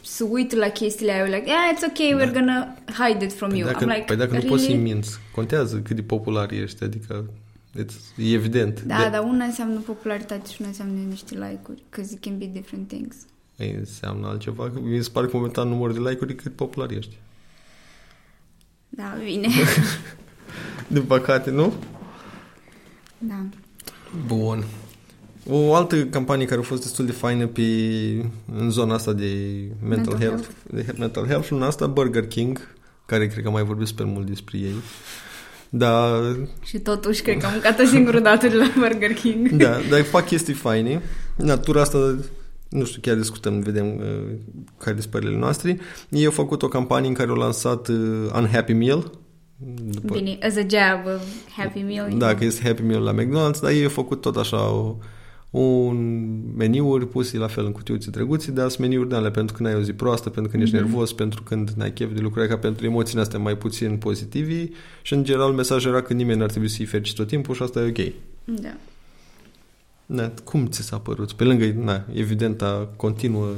să 0.09 0.25
uit 0.25 0.53
la 0.53 0.69
chestiile 0.69 1.13
aia, 1.13 1.25
like, 1.25 1.45
yeah, 1.47 1.73
it's 1.75 1.91
okay, 1.91 2.15
we're 2.15 2.33
da. 2.33 2.39
gonna 2.39 2.75
hide 2.99 3.25
it 3.25 3.33
from 3.33 3.49
păi 3.49 3.59
you. 3.59 3.69
Dacă, 3.69 3.85
I'm 3.85 3.89
like, 3.89 4.05
păi 4.05 4.17
dacă 4.17 4.31
really? 4.31 4.49
nu 4.49 4.55
poți 4.55 4.65
să-i 4.65 4.77
minți, 4.77 5.19
contează 5.35 5.77
cât 5.79 5.97
de 5.97 6.03
popular 6.03 6.51
ești, 6.51 6.85
adică 6.85 7.31
it's, 7.77 8.17
e 8.17 8.33
evident. 8.33 8.83
Da, 8.83 9.03
de... 9.03 9.09
dar 9.09 9.23
una 9.23 9.45
înseamnă 9.45 9.79
popularitate 9.79 10.51
și 10.51 10.57
una 10.59 10.69
înseamnă 10.69 11.01
niște 11.09 11.35
like-uri, 11.35 11.83
because 11.91 12.15
it 12.15 12.21
can 12.21 12.39
be 12.39 12.47
different 12.47 12.89
things. 12.89 13.17
Ei, 13.57 13.75
înseamnă 13.79 14.27
altceva, 14.27 14.73
mi 14.83 15.03
se 15.03 15.11
pare 15.13 15.27
că 15.27 15.37
momentan 15.37 15.69
numărul 15.69 15.93
de 15.93 16.09
like-uri 16.09 16.35
cât 16.35 16.55
popular 16.55 16.91
ești. 16.91 17.19
Da, 18.89 19.17
bine. 19.25 19.49
Din 20.87 21.03
păcate, 21.03 21.51
nu? 21.51 21.73
Da. 23.19 23.47
Bun. 24.27 24.65
O 25.47 25.75
altă 25.75 26.05
campanie 26.05 26.47
care 26.47 26.61
a 26.61 26.63
fost 26.63 26.83
destul 26.83 27.07
de 27.07 27.13
faină 27.13 27.47
pe, 27.47 27.63
în 28.57 28.71
zona 28.71 28.95
asta 28.95 29.13
de 29.13 29.25
mental, 29.83 29.89
mental 29.89 30.19
health, 30.19 30.49
health, 30.71 30.87
de 30.87 30.95
mental 30.99 31.27
health, 31.27 31.49
luna 31.51 31.67
asta 31.67 31.87
Burger 31.87 32.27
King, 32.27 32.75
care 33.07 33.27
cred 33.27 33.45
că 33.45 33.51
mai 33.51 33.63
vorbit 33.63 33.87
super 33.87 34.07
mult 34.07 34.27
despre 34.27 34.59
ei. 34.59 34.75
Da. 35.71 36.21
Și 36.65 36.79
totuși 36.79 37.23
cred 37.23 37.39
că 37.39 37.47
am 37.47 37.53
mâncat 37.53 37.81
o 37.81 37.85
singură 37.85 38.21
dată 38.21 38.49
de 38.49 38.57
la 38.57 38.73
Burger 38.79 39.13
King. 39.13 39.49
Da, 39.63 39.77
dar 39.91 40.03
fac 40.03 40.27
chestii 40.27 40.55
faine. 40.55 41.03
Natura 41.37 41.81
asta, 41.81 42.19
nu 42.69 42.85
știu, 42.85 43.01
chiar 43.01 43.17
discutăm, 43.17 43.61
vedem 43.61 43.87
uh, 43.87 44.35
care 44.79 44.97
sunt 45.01 45.11
părerile 45.11 45.39
noastre. 45.39 45.79
Ei 46.09 46.25
au 46.25 46.31
făcut 46.31 46.63
o 46.63 46.69
campanie 46.69 47.09
în 47.09 47.15
care 47.15 47.31
au 47.31 47.37
lansat 47.37 47.89
uh, 47.89 47.97
Unhappy 48.35 48.73
Meal, 48.73 49.11
după... 49.91 50.15
Bine, 50.15 50.39
as 50.43 50.57
a 50.57 50.61
jab, 50.61 51.21
Happy 51.57 51.81
Meal. 51.81 52.15
Da, 52.17 52.35
că 52.35 52.45
este 52.45 52.63
Happy 52.67 52.83
Meal 52.83 53.03
la 53.03 53.15
McDonald's, 53.15 53.61
dar 53.61 53.71
ei 53.71 53.83
au 53.83 53.91
făcut 53.91 54.21
tot 54.21 54.37
așa 54.37 54.71
o, 54.71 54.97
un 55.51 55.97
meniuri 56.57 57.09
puse 57.09 57.39
la 57.39 57.47
fel 57.47 57.65
în 57.65 57.73
cutiuțe 57.73 58.11
drăguțe, 58.11 58.51
dar 58.51 58.69
sunt 58.69 58.81
meniuri 58.81 59.09
de 59.09 59.15
ale 59.15 59.31
pentru 59.31 59.57
când 59.57 59.69
ai 59.69 59.75
o 59.75 59.83
zi 59.83 59.93
proastă, 59.93 60.31
pentru 60.31 60.51
când 60.51 60.63
mm-hmm. 60.63 60.67
ești 60.67 60.77
mhm. 60.77 60.85
nervos, 60.85 61.13
pentru 61.13 61.43
când 61.43 61.71
n-ai 61.71 61.93
chef 61.93 62.13
de 62.13 62.21
lucruri, 62.21 62.49
ca 62.49 62.59
pentru 62.59 62.87
emoțiile 62.87 63.21
astea 63.21 63.39
mai 63.39 63.57
puțin 63.57 63.97
pozitivi 63.97 64.67
și 65.03 65.13
în 65.13 65.25
general 65.25 65.53
mesajul 65.53 65.91
era 65.91 66.03
că 66.03 66.13
nimeni 66.13 66.39
n-ar 66.39 66.51
trebui 66.51 66.69
să 66.69 66.77
fie 66.77 66.87
fericit 66.87 67.17
tot 67.17 67.27
timpul 67.27 67.55
și 67.55 67.63
asta 67.63 67.81
e 67.81 67.89
ok. 67.89 68.13
Da. 68.61 68.77
Da, 70.07 70.33
cum 70.45 70.67
ți 70.67 70.83
s-a 70.83 70.99
părut? 70.99 71.33
Pe 71.33 71.45
lângă, 71.45 71.75
na, 71.77 72.05
evidenta 72.13 72.89
continuă 72.97 73.49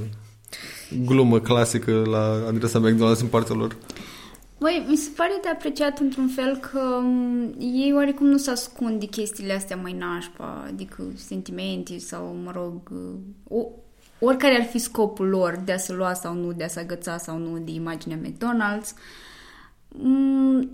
glumă 1.05 1.41
clasică 1.41 2.03
la 2.07 2.45
adresa 2.49 2.81
McDonald's 2.81 3.21
în 3.21 3.27
partea 3.27 3.55
lor. 3.55 3.77
Băi, 4.61 4.85
mi 4.89 4.97
se 4.97 5.11
pare 5.17 5.39
de 5.43 5.49
apreciat 5.49 5.99
într-un 5.99 6.29
fel 6.29 6.57
că 6.57 6.79
um, 6.79 7.55
ei 7.59 7.93
oarecum 7.95 8.27
nu 8.27 8.37
se 8.37 8.51
ascund 8.51 9.01
de 9.01 9.07
chestiile 9.07 9.53
astea 9.53 9.77
mai 9.77 9.93
nașpa, 9.93 10.65
adică 10.67 11.03
sentimente 11.15 11.99
sau, 11.99 12.37
mă 12.45 12.51
rog, 12.55 12.93
o, 13.49 13.67
oricare 14.19 14.55
ar 14.55 14.67
fi 14.67 14.79
scopul 14.79 15.29
lor 15.29 15.63
de 15.65 15.73
a 15.73 15.77
se 15.77 15.93
lua 15.93 16.15
sau 16.15 16.35
nu, 16.35 16.53
de 16.53 16.65
a 16.65 16.69
se 16.69 16.81
agăța 16.81 17.19
sau 17.19 17.39
nu 17.39 17.59
de 17.59 17.71
imaginea 17.71 18.19
McDonald's, 18.19 18.95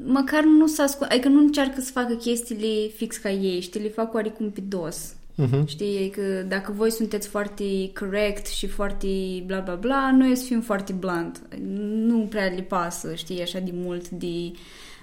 măcar 0.04 0.44
nu 0.44 0.66
se 0.66 0.82
ascund, 0.82 1.10
adică 1.10 1.28
nu 1.28 1.40
încearcă 1.40 1.80
să 1.80 1.92
facă 1.92 2.14
chestiile 2.14 2.88
fix 2.88 3.16
ca 3.16 3.30
ei, 3.30 3.60
știi, 3.60 3.80
le 3.80 3.88
fac 3.88 4.14
oarecum 4.14 4.50
pe 4.50 4.60
dos. 4.60 5.14
Uh-huh. 5.42 5.64
Știi, 5.66 6.10
că 6.10 6.42
dacă 6.48 6.72
voi 6.72 6.90
sunteți 6.90 7.28
foarte 7.28 7.92
correct 7.98 8.46
și 8.46 8.66
foarte 8.66 9.08
bla 9.46 9.60
bla 9.60 9.74
bla, 9.74 10.12
noi 10.12 10.30
o 10.30 10.34
să 10.34 10.44
fim 10.44 10.60
foarte 10.60 10.92
blunt. 10.92 11.42
Nu 11.78 12.18
prea 12.18 12.46
le 12.46 12.62
pasă, 12.62 13.14
știi, 13.14 13.42
așa 13.42 13.58
de 13.58 13.70
mult 13.74 14.08
de 14.08 14.50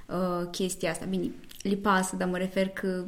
uh, 0.07 0.47
chestia 0.51 0.91
asta. 0.91 1.05
Bine, 1.09 1.31
le 1.61 1.75
pasă, 1.75 2.15
dar 2.15 2.29
mă 2.29 2.37
refer 2.37 2.67
că 2.67 3.05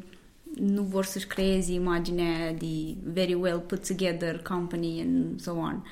nu 0.55 0.81
vor 0.81 1.05
să-și 1.05 1.27
creeze 1.27 1.73
imaginea 1.73 2.53
de 2.53 2.95
very 3.13 3.33
well 3.33 3.59
put 3.59 3.87
together 3.87 4.41
company 4.41 5.01
and 5.01 5.41
so 5.41 5.51
on. 5.51 5.83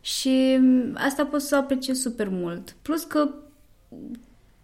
Și 0.00 0.58
asta 0.94 1.24
pot 1.24 1.40
să 1.40 1.56
apreciez 1.56 2.00
super 2.00 2.28
mult. 2.28 2.76
Plus 2.82 3.02
că 3.02 3.34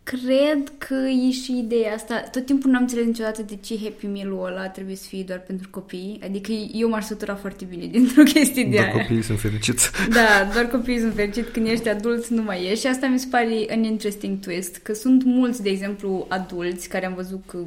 Cred 0.05 0.73
că 0.79 0.95
e 0.95 1.31
și 1.31 1.59
ideea 1.59 1.95
asta. 1.95 2.21
Tot 2.21 2.47
timpul 2.47 2.71
n-am 2.71 2.83
înțeles 2.83 3.07
niciodată 3.07 3.43
de 3.43 3.57
ce 3.57 3.79
Happy 3.83 4.07
Meal-ul 4.07 4.47
ăla 4.47 4.69
trebuie 4.69 4.97
să 4.97 5.07
fie 5.09 5.23
doar 5.23 5.41
pentru 5.41 5.69
copii. 5.71 6.21
Adică 6.25 6.53
eu 6.53 6.89
m-aș 6.89 7.05
sătura 7.05 7.35
foarte 7.35 7.65
bine 7.65 7.87
dintr-o 7.87 8.23
chestie 8.35 8.65
de 8.65 8.71
doar 8.71 8.85
aia. 8.85 8.93
Doar 8.93 9.03
copiii 9.03 9.23
sunt 9.23 9.41
fericiți. 9.41 9.91
Da, 10.11 10.51
doar 10.53 10.67
copiii 10.67 10.99
sunt 10.99 11.15
fericiți. 11.15 11.51
Când 11.51 11.67
ești 11.67 11.89
adult 11.89 12.27
nu 12.27 12.43
mai 12.43 12.65
ești. 12.65 12.81
Și 12.81 12.87
asta 12.87 13.07
mi 13.07 13.19
se 13.19 13.27
pare 13.31 13.67
un 13.77 13.85
interesting 13.85 14.39
twist. 14.39 14.77
Că 14.77 14.93
sunt 14.93 15.25
mulți, 15.25 15.63
de 15.63 15.69
exemplu, 15.69 16.27
adulți 16.29 16.89
care 16.89 17.07
am 17.07 17.15
văzut 17.15 17.43
că 17.47 17.59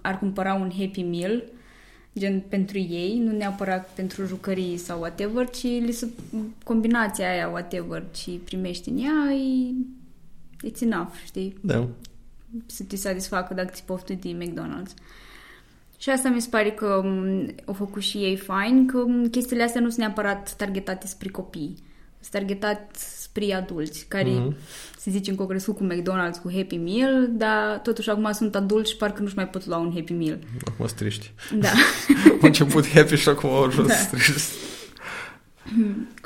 ar 0.00 0.18
cumpăra 0.18 0.54
un 0.54 0.70
Happy 0.78 1.02
Meal 1.02 1.44
gen 2.18 2.42
pentru 2.48 2.78
ei, 2.78 3.18
nu 3.24 3.36
neapărat 3.36 3.90
pentru 3.94 4.26
jucării 4.26 4.76
sau 4.76 4.98
whatever, 4.98 5.50
ci 5.50 5.62
li 5.62 5.92
se, 5.92 6.08
combinația 6.64 7.30
aia 7.30 7.48
whatever 7.48 8.04
și 8.14 8.30
primești 8.30 8.88
în 8.88 8.98
ea 8.98 9.32
e 9.34 9.74
it's 10.64 10.80
enough, 10.80 11.12
știi? 11.24 11.56
Da. 11.60 11.88
Să 12.66 12.82
te 12.82 12.96
satisfacă 12.96 13.54
dacă 13.54 13.70
ți 13.72 13.84
poftă 13.84 14.12
de 14.12 14.36
McDonald's. 14.38 14.94
Și 15.98 16.10
asta 16.10 16.28
mi 16.28 16.40
se 16.40 16.48
pare 16.50 16.70
că 16.70 16.86
um, 16.86 17.54
au 17.64 17.74
făcut 17.74 18.02
și 18.02 18.18
ei 18.18 18.36
fain, 18.36 18.86
că 18.86 18.98
um, 18.98 19.28
chestiile 19.28 19.62
astea 19.62 19.80
nu 19.80 19.86
sunt 19.86 19.98
neapărat 19.98 20.54
targetate 20.56 21.06
spre 21.06 21.28
copii. 21.28 21.74
Sunt 22.20 22.30
targetate 22.30 22.90
spre 22.94 23.54
adulți, 23.54 24.06
care, 24.08 24.30
mm-hmm. 24.30 24.56
să 24.98 25.10
zicem 25.10 25.34
că 25.34 25.42
au 25.42 25.48
crescut 25.48 25.76
cu 25.76 25.86
McDonald's, 25.86 26.42
cu 26.42 26.52
Happy 26.54 26.76
Meal, 26.76 27.28
dar 27.30 27.78
totuși 27.78 28.10
acum 28.10 28.32
sunt 28.32 28.54
adulți 28.54 28.90
și 28.90 28.96
parcă 28.96 29.22
nu-și 29.22 29.34
mai 29.34 29.48
pot 29.48 29.66
lua 29.66 29.76
un 29.76 29.92
Happy 29.94 30.12
Meal. 30.12 30.38
Acum 30.64 30.86
striști. 30.86 31.32
Da. 31.58 31.68
au 32.32 32.38
început 32.40 32.88
happy 32.88 33.14
și 33.14 33.28
acum 33.28 33.50
au 33.50 33.64
ajuns 33.64 33.88
da. 33.88 33.94
striști. 33.94 34.42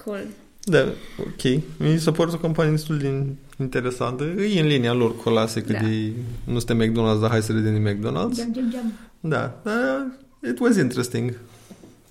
Cool. 0.04 0.26
Da, 0.70 0.84
ok. 1.18 1.62
Mi 1.78 1.98
s-a 1.98 2.12
părut 2.12 2.34
o 2.34 2.36
campanie 2.36 2.70
destul 2.70 2.98
de 2.98 3.24
interesantă. 3.58 4.24
E 4.24 4.60
în 4.60 4.66
linia 4.66 4.92
lor 4.92 5.16
clasică 5.16 5.72
da. 5.72 5.78
de 5.78 6.12
nu 6.44 6.58
suntem 6.58 6.82
McDonald's, 6.82 7.20
dar 7.20 7.30
hai 7.30 7.42
să 7.42 7.52
redem 7.52 7.82
de 7.82 7.90
McDonald's. 7.90 8.36
Jam, 8.36 8.52
jam, 8.54 8.70
jam. 8.70 8.92
Da, 9.20 9.60
dar 9.62 10.06
it 10.50 10.58
was 10.58 10.76
interesting 10.76 11.38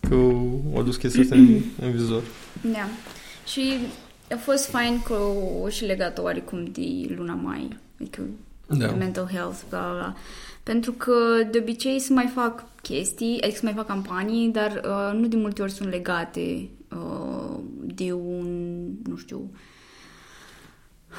că 0.09 0.15
au 0.75 0.83
dus 0.83 0.95
chestia 0.95 1.21
asta 1.21 1.35
în, 1.35 1.61
în 1.85 1.91
vizor. 1.91 2.23
Da. 2.61 2.87
Și 3.45 3.61
a 4.31 4.35
fost 4.35 4.65
fain 4.65 5.01
că 5.05 5.17
o 5.63 5.69
și 5.69 5.85
legat 5.85 6.17
oarecum 6.17 6.63
de 6.63 7.15
luna 7.15 7.33
mai, 7.33 7.77
adică 7.99 8.21
da. 8.67 8.91
mental 8.91 9.29
health, 9.33 9.59
bla, 9.69 9.79
bla, 9.79 9.93
bla. 9.93 10.15
Pentru 10.63 10.91
că 10.91 11.13
de 11.51 11.57
obicei 11.61 11.99
să 11.99 12.13
mai 12.13 12.31
fac 12.35 12.63
chestii, 12.81 13.41
adică 13.41 13.57
să 13.57 13.61
mai 13.63 13.73
fac 13.73 13.87
campanii, 13.87 14.49
dar 14.49 14.81
uh, 14.85 15.19
nu 15.19 15.27
de 15.27 15.35
multe 15.35 15.61
ori 15.61 15.71
sunt 15.71 15.89
legate 15.89 16.39
uh, 16.39 16.78
de 17.81 18.11
un, 18.11 18.47
nu 19.03 19.17
știu, 19.17 19.51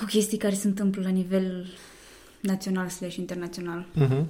o 0.03 0.05
chestie 0.07 0.39
care 0.39 0.55
se 0.55 0.67
întâmplă 0.67 1.03
la 1.03 1.09
nivel 1.09 1.67
național 2.41 2.89
slash 2.89 3.17
internațional. 3.17 3.87
Uh-huh. 3.97 4.25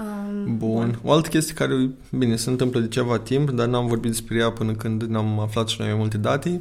Um, 0.00 0.56
Bun. 0.56 0.98
O 1.02 1.12
altă 1.12 1.28
chestie 1.28 1.54
care, 1.54 1.90
bine, 2.10 2.36
se 2.36 2.50
întâmplă 2.50 2.80
de 2.80 2.88
ceva 2.88 3.18
timp, 3.18 3.50
dar 3.50 3.66
n-am 3.66 3.86
vorbit 3.86 4.10
despre 4.10 4.38
ea 4.38 4.50
până 4.50 4.72
când 4.72 5.02
n-am 5.02 5.40
aflat 5.40 5.68
și 5.68 5.76
noi 5.78 5.88
mai 5.88 5.98
multe 5.98 6.18
date, 6.18 6.60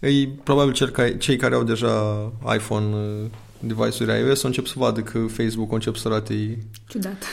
e 0.00 0.28
probabil 0.28 0.72
cel 0.72 0.88
ca, 0.88 1.10
cei 1.10 1.36
care 1.36 1.54
au 1.54 1.62
deja 1.62 2.32
iPhone 2.54 2.94
uh, 2.94 3.30
device-uri 3.58 4.20
iOS 4.20 4.42
au 4.42 4.48
încep 4.48 4.66
să 4.66 4.74
vadă 4.76 5.00
că 5.00 5.18
Facebook 5.18 5.70
a 5.70 5.74
încep 5.74 5.96
să 5.96 6.08
arate 6.08 6.58
ciudat. 6.88 7.24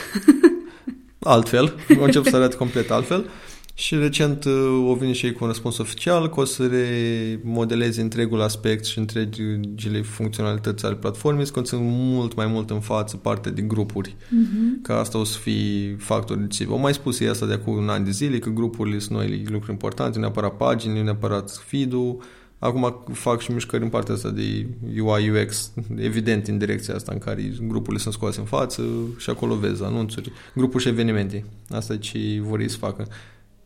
altfel, 1.18 1.74
au 1.98 2.04
încep 2.04 2.26
să 2.26 2.36
arate 2.36 2.56
complet 2.56 2.90
altfel 2.90 3.24
și 3.74 3.94
recent 3.94 4.44
uh, 4.44 4.86
o 4.88 4.94
vine 4.94 5.12
și 5.12 5.26
ei 5.26 5.32
cu 5.32 5.38
un 5.40 5.48
răspuns 5.48 5.78
oficial 5.78 6.28
că 6.28 6.40
o 6.40 6.44
să 6.44 6.66
remodeleze 6.66 8.00
întregul 8.00 8.40
aspect 8.40 8.84
și 8.84 8.98
întregile 8.98 10.02
funcționalități 10.02 10.84
ale 10.84 10.94
platformei, 10.94 11.46
scoțând 11.46 11.82
mult 11.84 12.34
mai 12.34 12.46
mult 12.46 12.70
în 12.70 12.80
față 12.80 13.16
parte 13.16 13.50
din 13.50 13.68
grupuri. 13.68 14.16
Uh-huh. 14.16 14.82
Că 14.82 14.92
asta 14.92 15.18
o 15.18 15.24
să 15.24 15.38
fie 15.38 15.96
factor 15.98 16.36
decisiv. 16.36 16.70
Au 16.70 16.78
mai 16.78 16.94
spus 16.94 17.20
ei 17.20 17.28
asta 17.28 17.46
de 17.46 17.52
acum 17.52 17.76
un 17.76 17.88
an 17.88 18.04
de 18.04 18.10
zile, 18.10 18.38
că 18.38 18.50
grupurile 18.50 18.98
sunt 18.98 19.18
noi 19.18 19.44
lucruri 19.44 19.72
importante, 19.72 20.18
neapărat 20.18 20.56
pagini, 20.56 21.02
neapărat 21.02 21.62
feed-ul. 21.66 22.22
Acum 22.58 23.04
fac 23.12 23.40
și 23.40 23.52
mișcări 23.52 23.82
în 23.82 23.88
partea 23.88 24.14
asta 24.14 24.30
de 24.30 24.66
UI 25.00 25.30
UX, 25.30 25.72
evident 25.96 26.46
în 26.46 26.58
direcția 26.58 26.94
asta 26.94 27.12
în 27.12 27.18
care 27.18 27.52
grupurile 27.66 28.02
sunt 28.02 28.14
scoase 28.14 28.40
în 28.40 28.46
față 28.46 28.82
și 29.16 29.30
acolo 29.30 29.54
vezi 29.54 29.84
anunțuri, 29.84 30.32
grupuri 30.54 30.82
și 30.82 30.88
evenimente. 30.88 31.44
Asta 31.68 31.92
e 31.92 31.96
ce 31.96 32.18
vor 32.40 32.60
ei 32.60 32.70
să 32.70 32.76
facă. 32.76 33.06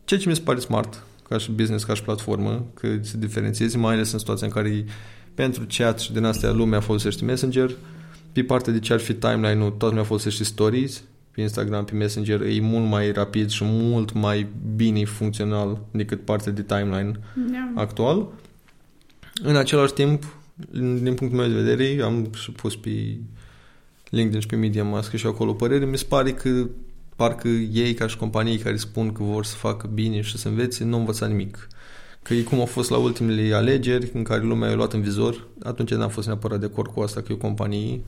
Ceea 0.06 0.20
ce 0.20 0.28
mi 0.28 0.34
se 0.34 0.42
pare 0.42 0.58
smart 0.58 1.02
ca 1.28 1.38
și 1.38 1.50
business, 1.50 1.84
ca 1.84 1.94
și 1.94 2.02
platformă, 2.02 2.66
că 2.74 2.88
se 3.00 3.16
diferențiezi, 3.18 3.76
mai 3.76 3.94
ales 3.94 4.12
în 4.12 4.18
situația 4.18 4.46
în 4.46 4.52
care 4.52 4.84
pentru 5.34 5.66
chat 5.68 6.00
și 6.00 6.12
din 6.12 6.24
astea 6.24 6.50
lumea 6.50 6.80
folosește 6.80 7.24
Messenger, 7.24 7.70
pe 8.32 8.42
partea 8.42 8.72
de 8.72 8.78
ce 8.78 8.92
ar 8.92 9.00
fi 9.00 9.14
timeline-ul, 9.14 9.68
toată 9.68 9.86
lumea 9.86 10.04
folosește 10.04 10.44
stories, 10.44 11.02
pe 11.30 11.40
Instagram, 11.40 11.84
pe 11.84 11.94
Messenger, 11.94 12.40
e 12.40 12.60
mult 12.60 12.88
mai 12.88 13.12
rapid 13.12 13.50
și 13.50 13.64
mult 13.64 14.12
mai 14.12 14.46
bine 14.76 15.04
funcțional 15.04 15.80
decât 15.90 16.24
partea 16.24 16.52
de 16.52 16.62
timeline 16.62 17.12
yeah. 17.52 17.70
actual. 17.74 18.26
În 19.42 19.56
același 19.56 19.92
timp, 19.92 20.36
din 20.72 21.14
punctul 21.14 21.38
meu 21.38 21.48
de 21.48 21.62
vedere, 21.62 22.02
am 22.02 22.30
și 22.34 22.50
pus 22.50 22.76
pe 22.76 23.16
LinkedIn 24.10 24.40
și 24.40 24.46
pe 24.46 24.56
Medium, 24.56 24.94
am 24.94 25.02
scris 25.02 25.20
și 25.20 25.26
acolo 25.26 25.52
părere, 25.52 25.84
mi 25.84 25.98
se 25.98 26.04
pare 26.08 26.32
că 26.32 26.66
parcă 27.16 27.48
ei 27.48 27.94
ca 27.94 28.06
și 28.06 28.16
companii 28.16 28.58
care 28.58 28.76
spun 28.76 29.12
că 29.12 29.22
vor 29.22 29.44
să 29.44 29.56
facă 29.56 29.90
bine 29.94 30.20
și 30.20 30.38
să 30.38 30.48
învețe, 30.48 30.84
nu 30.84 30.98
învăța 30.98 31.26
nimic. 31.26 31.68
Că 32.22 32.34
e 32.34 32.42
cum 32.42 32.60
a 32.60 32.64
fost 32.64 32.90
la 32.90 32.96
ultimele 32.96 33.54
alegeri 33.54 34.10
în 34.14 34.22
care 34.22 34.42
lumea 34.42 34.70
a 34.70 34.74
luat 34.74 34.92
în 34.92 35.00
vizor, 35.00 35.48
atunci 35.62 35.94
n-am 35.94 36.08
fost 36.08 36.26
neapărat 36.26 36.60
de 36.60 36.66
acord 36.66 36.92
cu 36.92 37.00
asta 37.00 37.20
că 37.20 37.26
e 37.30 37.34
o 37.34 37.38
companie, 37.38 38.00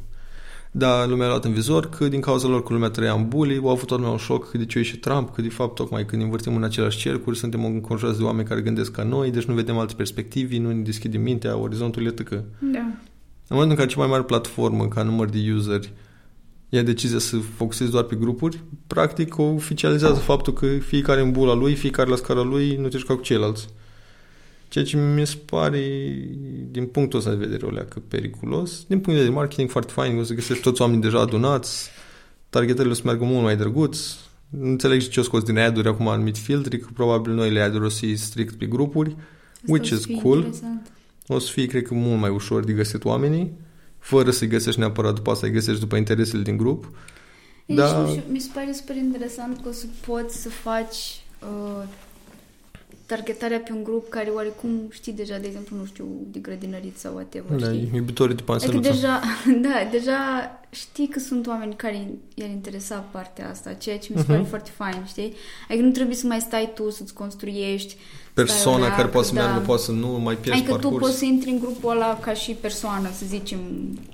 dar 0.71 1.09
lumea 1.09 1.27
a 1.27 1.29
luat 1.29 1.45
în 1.45 1.53
vizor 1.53 1.89
că 1.89 2.09
din 2.09 2.21
cauza 2.21 2.49
lor 2.49 2.63
că 2.63 2.73
lumea 2.73 2.89
trăia 2.89 3.13
în 3.13 3.29
bully, 3.29 3.61
au 3.63 3.69
avut 3.69 3.87
tot 3.87 4.01
un 4.01 4.17
șoc 4.17 4.51
că 4.51 4.59
de 4.59 4.67
ce 4.67 4.79
e 4.79 4.83
și 4.83 4.97
Trump, 4.97 5.35
că 5.35 5.43
de 5.43 5.49
fapt 5.49 5.75
tocmai 5.75 6.05
când 6.05 6.23
învârtim 6.23 6.57
în 6.57 6.63
același 6.63 6.99
cercuri, 6.99 7.39
suntem 7.39 7.65
înconjurați 7.65 8.19
de 8.19 8.25
oameni 8.25 8.49
care 8.49 8.61
gândesc 8.61 8.91
ca 8.91 9.03
noi, 9.03 9.31
deci 9.31 9.45
nu 9.45 9.55
vedem 9.55 9.79
alte 9.79 9.95
perspectivi, 9.97 10.59
nu 10.59 10.73
ne 10.73 10.83
deschidem 10.83 11.21
mintea, 11.21 11.57
orizontul 11.57 12.07
e 12.07 12.11
tăcă. 12.11 12.45
Da. 12.59 12.79
În 13.51 13.57
momentul 13.57 13.71
în 13.71 13.77
care 13.77 13.89
cea 13.89 13.99
mai 13.99 14.09
mare 14.09 14.23
platformă 14.23 14.89
ca 14.89 15.03
număr 15.03 15.29
de 15.29 15.39
useri 15.57 15.93
ia 16.69 16.83
decizia 16.83 17.19
să 17.19 17.37
focusezi 17.37 17.91
doar 17.91 18.05
pe 18.05 18.17
grupuri, 18.17 18.63
practic 18.87 19.39
oficializează 19.39 20.19
faptul 20.19 20.53
că 20.53 20.67
fiecare 20.67 21.21
în 21.21 21.33
bula 21.33 21.55
lui, 21.55 21.75
fiecare 21.75 22.11
la 22.11 22.17
scara 22.17 22.43
lui, 22.43 22.77
nu 22.77 22.89
te 22.89 22.99
juca 22.99 23.15
cu 23.15 23.23
ceilalți. 23.23 23.69
Ceea 24.69 24.85
ce 24.85 24.97
mi 24.97 25.27
se 25.27 25.37
pare, 25.45 25.81
din 26.71 26.87
punctul 26.87 27.19
ăsta 27.19 27.31
de 27.31 27.37
vedere, 27.37 27.67
o 27.67 27.71
leacă 27.71 28.03
periculos. 28.09 28.85
Din 28.87 28.99
punct 28.99 29.07
de 29.07 29.15
vedere 29.15 29.35
marketing, 29.35 29.71
foarte 29.71 29.93
fain, 29.93 30.19
o 30.19 30.23
să 30.23 30.35
găsești 30.35 30.63
toți 30.63 30.81
oamenii 30.81 31.03
deja 31.03 31.21
adunați, 31.21 31.91
targetările 32.51 32.93
o 32.93 32.97
să 32.97 33.03
meargă 33.05 33.25
mult 33.25 33.43
mai 33.43 33.57
drăguț. 33.57 33.99
Nu 34.49 34.69
înțeleg 34.69 35.01
și 35.01 35.09
ce 35.09 35.21
o 35.21 35.23
scos 35.23 35.43
din 35.43 35.59
ad-uri 35.59 35.89
acum 35.89 36.09
anumit 36.09 36.37
filtri, 36.37 36.79
că 36.79 36.89
probabil 36.95 37.33
noile 37.33 37.61
ad-uri 37.61 37.85
o 37.85 37.89
să 37.89 37.99
fie 37.99 38.17
strict 38.17 38.55
pe 38.55 38.67
grupuri, 38.67 39.17
Asta 39.19 39.73
which 39.73 39.91
is 39.91 40.05
cool. 40.23 40.37
Interesant. 40.37 40.91
O 41.27 41.39
să 41.39 41.51
fie, 41.51 41.67
cred 41.67 41.83
că, 41.83 41.95
mult 41.95 42.21
mai 42.21 42.31
ușor 42.31 42.65
de 42.65 42.73
găsit 42.73 43.05
oamenii 43.05 43.53
fără 43.99 44.31
să-i 44.31 44.49
găsești 44.49 44.79
neapărat 44.81 45.15
după 45.15 45.31
asta, 45.31 45.47
îi 45.47 45.53
găsești 45.53 45.81
după 45.81 45.97
interesele 45.97 46.43
din 46.43 46.57
grup. 46.57 46.91
Da. 47.67 48.07
Și 48.07 48.21
mi 48.29 48.39
se 48.39 48.51
pare 48.55 48.73
super 48.73 48.97
interesant 48.97 49.63
că 49.63 49.69
o 49.69 49.73
să 49.73 49.87
poți 50.07 50.43
să 50.43 50.49
faci 50.49 51.23
uh, 51.41 51.85
targetarea 53.13 53.59
pe 53.59 53.73
un 53.73 53.83
grup 53.83 54.09
care 54.09 54.31
oarecum 54.31 54.71
știi 54.91 55.13
deja, 55.13 55.39
de 55.39 55.47
exemplu, 55.47 55.77
nu 55.77 55.85
știu, 55.85 56.05
de 56.31 56.39
grădinărit 56.39 56.99
sau 56.99 57.15
whatever, 57.15 57.59
Da, 57.61 57.67
știi? 57.67 57.91
iubitorii 57.95 58.35
de 58.35 58.43
Adică 58.47 58.53
panseluță. 58.53 58.91
deja, 58.91 59.21
da, 59.69 59.89
deja 59.91 60.19
știi 60.71 61.09
că 61.09 61.19
sunt 61.19 61.47
oameni 61.47 61.75
care 61.77 62.07
i-ar 62.35 62.49
interesa 62.51 63.05
partea 63.11 63.49
asta, 63.51 63.73
ceea 63.73 63.99
ce 63.99 64.09
mi 64.15 64.19
se 64.21 64.27
pare 64.27 64.39
Mhm. 64.39 64.49
foarte 64.49 64.71
fain, 64.77 65.05
știi? 65.07 65.33
Adică 65.69 65.85
nu 65.85 65.91
trebuie 65.93 66.17
să 66.17 66.27
mai 66.27 66.41
stai 66.41 66.71
tu 66.75 66.91
să-ți 66.91 67.15
construiești 67.15 67.97
Persoana 68.35 68.79
stai 68.79 68.93
o 68.93 68.97
care 68.97 69.09
poate 69.09 69.27
să 69.27 69.33
leacă, 69.35 69.49
meargă, 69.49 69.67
poate 69.67 69.83
să 69.83 69.93
nu, 69.93 70.09
mai 70.09 70.35
pierzi 70.37 70.61
Adică 70.61 70.75
tu 70.77 70.81
parcurs. 70.89 71.05
poți 71.07 71.19
să 71.19 71.25
intri 71.25 71.51
în 71.51 71.59
grupul 71.59 71.91
ăla 71.91 72.19
ca 72.23 72.33
și 72.33 72.53
persoană, 72.53 73.09
să 73.13 73.25
zicem, 73.27 73.59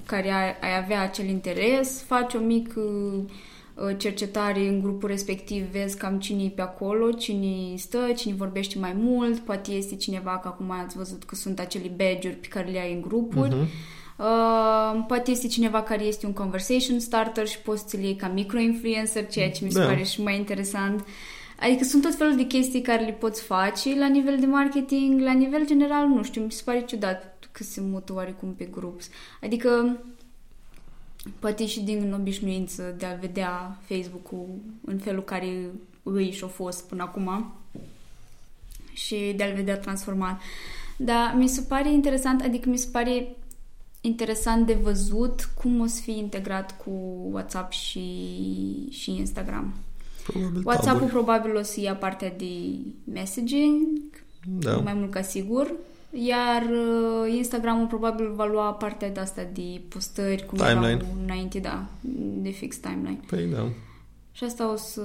care 0.07 0.31
ai, 0.33 0.71
ai 0.71 0.83
avea 0.83 1.03
acel 1.03 1.29
interes, 1.29 2.03
faci 2.07 2.35
o 2.35 2.39
mică 2.39 2.81
uh, 2.81 3.23
cercetare 3.97 4.69
în 4.69 4.81
grupul 4.81 5.09
respectiv, 5.09 5.65
vezi 5.65 5.97
cam 5.97 6.19
cine 6.19 6.43
e 6.45 6.49
pe 6.49 6.63
acolo, 6.63 7.11
cine 7.13 7.77
stă, 7.77 8.13
cine 8.17 8.35
vorbește 8.35 8.79
mai 8.79 8.93
mult, 8.97 9.39
poate 9.39 9.71
este 9.71 9.97
cineva, 9.97 10.39
că 10.39 10.49
acum 10.49 10.71
ați 10.71 10.97
văzut 10.97 11.25
că 11.25 11.35
sunt 11.35 11.59
acele 11.59 11.89
badge-uri 11.97 12.37
pe 12.37 12.47
care 12.47 12.71
le 12.71 12.79
ai 12.81 12.93
în 12.93 13.01
grupuri, 13.01 13.55
Mhm. 13.55 13.67
Uh, 14.19 15.05
poate 15.07 15.31
este 15.31 15.47
cineva 15.47 15.83
care 15.83 16.05
este 16.05 16.27
un 16.27 16.33
conversation 16.33 16.99
starter 16.99 17.47
și 17.47 17.59
poți 17.59 17.85
să 17.91 17.97
le 17.97 18.03
iei 18.03 18.15
ca 18.17 18.29
micro-influencer, 18.29 19.27
ceea 19.31 19.51
ce 19.51 19.65
mi 19.65 19.71
se 19.73 19.79
Da. 19.79 19.85
pare 19.87 20.03
și 20.03 20.23
mai 20.23 20.37
interesant. 20.37 21.05
Adică 21.61 21.85
sunt 21.85 22.03
tot 22.03 22.15
felul 22.15 22.37
de 22.37 22.43
chestii 22.43 22.81
care 22.81 23.05
le 23.05 23.11
poți 23.13 23.43
face 23.43 23.99
la 23.99 24.07
nivel 24.07 24.37
de 24.41 24.47
marketing, 24.47 25.21
la 25.21 25.33
nivel 25.33 25.67
general, 25.67 26.07
nu 26.07 26.23
știu, 26.23 26.43
mi 26.43 26.53
se 26.53 26.63
pare 26.65 26.85
ciudat 26.87 27.49
că 27.53 27.63
se 27.63 27.81
mută 27.81 28.13
oarecum 28.13 28.55
pe 28.55 28.65
groups. 28.65 29.09
Adică 29.43 29.99
poate 31.39 31.67
și 31.67 31.81
din 31.81 32.13
obișnuință 32.13 32.95
de 32.99 33.07
a 33.07 33.15
vedea 33.15 33.79
Facebook-ul 33.89 34.49
în 34.85 34.99
felul 34.99 35.23
care 35.25 35.71
îi 36.03 36.31
și-a 36.33 36.47
fost 36.47 36.89
până 36.89 37.03
acum 37.03 37.53
și 38.93 39.33
de 39.37 39.43
a-l 39.43 39.55
vedea 39.55 39.79
transformat. 39.79 40.41
Dar 40.97 41.35
mi 41.37 41.49
se 41.49 41.61
pare 41.61 41.93
interesant, 41.93 42.41
adică 42.41 42.69
mi 42.69 42.79
se 42.79 42.89
pare 42.93 43.37
interesant 44.01 44.67
de 44.67 44.73
văzut 44.73 45.49
cum 45.63 45.81
o 45.81 45.87
să 45.87 46.01
fie 46.01 46.17
integrat 46.17 46.77
cu 46.85 46.91
WhatsApp 47.31 47.73
și, 47.73 48.07
și 48.91 49.11
Instagram. 49.11 49.75
Probabil 50.27 50.63
WhatsApp-ul 50.65 50.93
taburi. 51.09 51.13
probabil 51.13 51.57
o 51.57 51.63
să 51.63 51.81
ia 51.81 51.95
partea 51.97 52.33
de 52.39 52.53
messaging, 53.05 53.87
Da. 54.59 54.77
mai 54.77 54.95
mult 54.95 55.11
ca 55.11 55.23
sigur, 55.23 55.73
iar 56.15 56.63
uh, 56.63 57.35
Instagramul 57.37 57.87
probabil 57.87 58.33
va 58.35 58.45
lua 58.45 58.73
partea 58.73 59.11
de 59.11 59.21
asta 59.21 59.43
de 59.53 59.81
postări, 59.89 60.47
cum 60.47 60.59
Timeline. 60.59 60.91
erau 60.91 61.17
înainte, 61.23 61.59
da, 61.59 61.85
de 62.43 62.51
fix 62.51 62.77
timeline. 62.77 63.21
Păi 63.27 63.47
da. 63.47 63.69
Și 64.33 64.45
asta 64.45 64.73
o 64.73 64.77
să... 64.77 65.03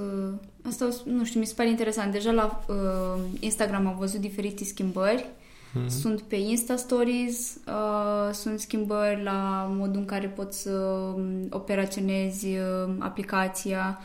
Asta 0.68 0.86
o 0.86 0.90
să, 0.90 1.00
nu 1.04 1.24
știu, 1.24 1.40
mi 1.40 1.46
se 1.46 1.54
pare 1.56 1.68
interesant. 1.68 2.12
Deja 2.12 2.30
la 2.30 2.64
uh, 2.68 3.20
Instagram 3.40 3.86
am 3.86 3.96
văzut 3.98 4.20
diferite 4.20 4.64
schimbări. 4.64 5.26
Mhm. 5.72 5.88
Sunt 5.88 6.20
pe 6.20 6.36
Insta 6.36 6.76
Stories, 6.76 7.58
uh, 7.66 8.32
sunt 8.32 8.60
schimbări 8.60 9.22
la 9.22 9.70
modul 9.76 10.00
în 10.00 10.04
care 10.04 10.26
poți 10.26 10.62
să 10.62 10.70
um, 10.70 11.46
operaționezi 11.50 12.46
uh, 12.46 12.94
aplicația, 12.98 13.98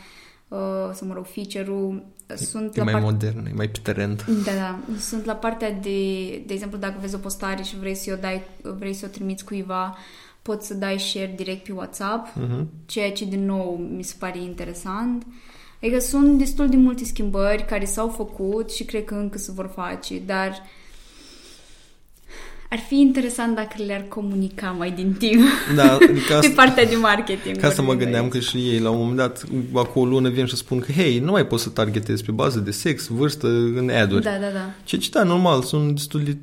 uh, 0.48 0.90
sau 0.92 1.06
mă 1.06 1.14
rog, 1.14 1.24
feature-ul. 1.24 2.04
Sunt 2.34 2.76
E 2.76 2.78
la 2.78 2.84
mai 2.84 2.92
part- 2.92 3.04
modern, 3.04 3.46
e 3.46 3.52
mai 3.54 3.68
pe 3.68 3.78
teren. 3.82 4.16
da, 4.44 4.52
da. 4.54 4.78
Sunt 4.98 5.24
la 5.24 5.34
partea 5.34 5.70
de, 5.72 6.26
de 6.46 6.52
exemplu, 6.52 6.78
dacă 6.78 6.94
vezi 7.00 7.14
o 7.14 7.18
postare 7.18 7.62
și 7.62 7.78
vrei 7.78 7.94
să 7.94 8.12
o 8.12 8.20
dai, 8.20 8.42
vrei 8.62 8.92
să 8.94 9.04
o 9.06 9.08
trimiți 9.08 9.44
cuiva, 9.44 9.96
poți 10.42 10.66
să 10.66 10.74
dai 10.74 10.98
share 10.98 11.32
direct 11.36 11.64
pe 11.66 11.72
WhatsApp, 11.72 12.36
Mhm. 12.36 12.68
ceea 12.86 13.12
ce 13.12 13.24
din 13.24 13.44
nou 13.44 13.86
mi 13.96 14.02
se 14.02 14.14
pare 14.18 14.38
interesant. 14.42 15.26
Adică 15.82 15.98
sunt 15.98 16.38
destul 16.38 16.68
de 16.68 16.76
multe 16.76 17.04
schimbări 17.04 17.64
care 17.64 17.84
s-au 17.84 18.08
făcut 18.08 18.70
și 18.72 18.84
cred 18.84 19.04
că 19.04 19.14
încă 19.14 19.38
se 19.38 19.52
vor 19.52 19.70
face, 19.74 20.18
dar 20.18 20.62
ar 22.70 22.78
fi 22.78 23.00
interesant 23.00 23.54
dacă 23.54 23.82
le-ar 23.86 24.04
comunica 24.08 24.70
mai 24.70 24.90
din 24.90 25.12
timp 25.18 25.42
Da, 25.74 25.92
adică 26.10 26.20
pe 26.28 26.32
asta, 26.34 26.52
partea 26.54 26.84
de 26.84 26.96
marketing. 26.96 27.56
ca 27.56 27.70
să 27.70 27.80
mă 27.80 27.86
vorbim 27.86 28.02
gândeam 28.04 28.24
aici. 28.24 28.32
că 28.32 28.38
și 28.38 28.56
ei 28.56 28.78
la 28.78 28.90
un 28.90 28.98
moment 28.98 29.16
dat, 29.16 29.44
acum 29.74 30.02
o 30.02 30.04
lună 30.04 30.28
vin 30.28 30.46
și 30.46 30.56
spun 30.56 30.78
că, 30.78 30.92
hei, 30.92 31.18
nu 31.18 31.30
mai 31.30 31.46
poți 31.46 31.62
să 31.62 31.68
targetezi 31.68 32.24
pe 32.24 32.30
bază 32.32 32.58
de 32.58 32.70
sex, 32.70 33.06
vârstă, 33.06 33.46
în 33.48 33.90
ad-uri. 33.90 34.22
Da, 34.24 34.30
da, 34.30 34.50
da. 34.52 34.70
Ce 34.84 34.96
ce 34.96 35.08
da, 35.12 35.22
normal, 35.22 35.62
sunt 35.62 35.94
destul 35.94 36.22
de 36.22 36.36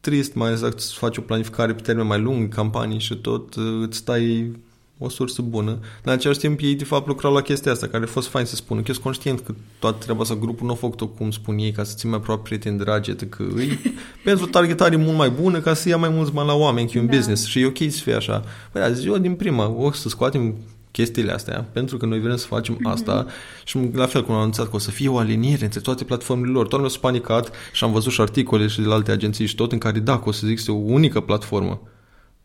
trist, 0.00 0.34
mai 0.34 0.50
exact 0.50 0.80
să 0.80 0.92
faci 0.96 1.16
o 1.16 1.20
planificare 1.20 1.74
pe 1.74 1.80
termen 1.80 2.06
mai 2.06 2.20
lung, 2.20 2.54
campanii 2.54 2.98
și 3.00 3.14
tot, 3.16 3.54
îți 3.82 3.96
stai 3.96 4.52
o 4.98 5.08
sursă 5.08 5.42
bună. 5.42 5.70
Dar 5.70 5.80
în 6.02 6.12
același 6.12 6.38
timp 6.38 6.60
ei 6.62 6.74
de 6.74 6.84
fapt 6.84 7.06
lucrau 7.06 7.32
la 7.32 7.40
chestia 7.40 7.72
asta, 7.72 7.86
care 7.86 8.04
a 8.04 8.06
fost 8.06 8.28
fain 8.28 8.44
să 8.44 8.54
spună. 8.54 8.80
Că 8.80 8.86
eu 8.86 8.92
sunt 8.92 9.04
conștient 9.04 9.40
că 9.40 9.54
toată 9.78 9.98
treaba 10.02 10.20
asta, 10.20 10.34
grupul 10.34 10.66
nu 10.66 10.72
a 10.72 10.76
făcut-o 10.76 11.06
cum 11.06 11.30
spun 11.30 11.58
ei, 11.58 11.72
ca 11.72 11.84
să 11.84 11.94
ții 11.96 12.08
mai 12.08 12.18
aproape 12.18 12.42
prieteni 12.42 12.78
dragi, 12.78 13.14
că 13.14 13.44
îi, 13.54 13.78
pentru 14.24 14.44
o 14.44 14.48
targetare 14.48 14.96
mult 14.96 15.16
mai 15.16 15.30
bună, 15.30 15.60
ca 15.60 15.74
să 15.74 15.88
ia 15.88 15.96
mai 15.96 16.08
mulți 16.08 16.32
bani 16.32 16.48
la 16.48 16.54
oameni, 16.54 16.90
că 16.90 16.98
e 16.98 17.00
un 17.00 17.06
Da. 17.06 17.16
business 17.16 17.46
și 17.46 17.60
e 17.60 17.66
ok 17.66 17.78
să 17.78 18.00
fie 18.02 18.14
așa. 18.14 18.44
Păi 18.72 18.80
da, 18.80 18.90
ziua 18.92 19.18
din 19.18 19.34
prima, 19.34 19.68
o 19.68 19.92
să 19.92 20.08
scoatem 20.08 20.54
chestiile 20.90 21.32
astea, 21.32 21.66
pentru 21.72 21.96
că 21.96 22.06
noi 22.06 22.20
vrem 22.20 22.36
să 22.36 22.46
facem 22.46 22.78
asta 22.82 23.26
și 23.64 23.78
la 23.92 24.06
fel 24.06 24.24
cum 24.24 24.34
am 24.34 24.40
anunțat 24.40 24.68
că 24.70 24.76
o 24.76 24.78
să 24.78 24.90
fie 24.90 25.08
o 25.08 25.18
aliniere 25.18 25.64
între 25.64 25.80
toate 25.80 26.04
platformele 26.04 26.52
lor. 26.52 26.60
Toată 26.60 26.76
lumea 26.76 26.90
s-a 26.90 26.98
panicat 27.00 27.50
și 27.72 27.84
am 27.84 27.92
văzut 27.92 28.12
și 28.12 28.20
articole 28.20 28.66
și 28.66 28.80
de 28.80 28.86
la 28.86 28.94
alte 28.94 29.10
agenții 29.10 29.46
și 29.46 29.54
tot 29.54 29.72
în 29.72 29.78
care 29.78 29.98
da, 29.98 30.18
că 30.18 30.28
o 30.28 30.32
să 30.32 30.46
zic, 30.46 30.56
este 30.58 30.70
o 30.70 30.74
unică 30.74 31.20
platformă. 31.20 31.80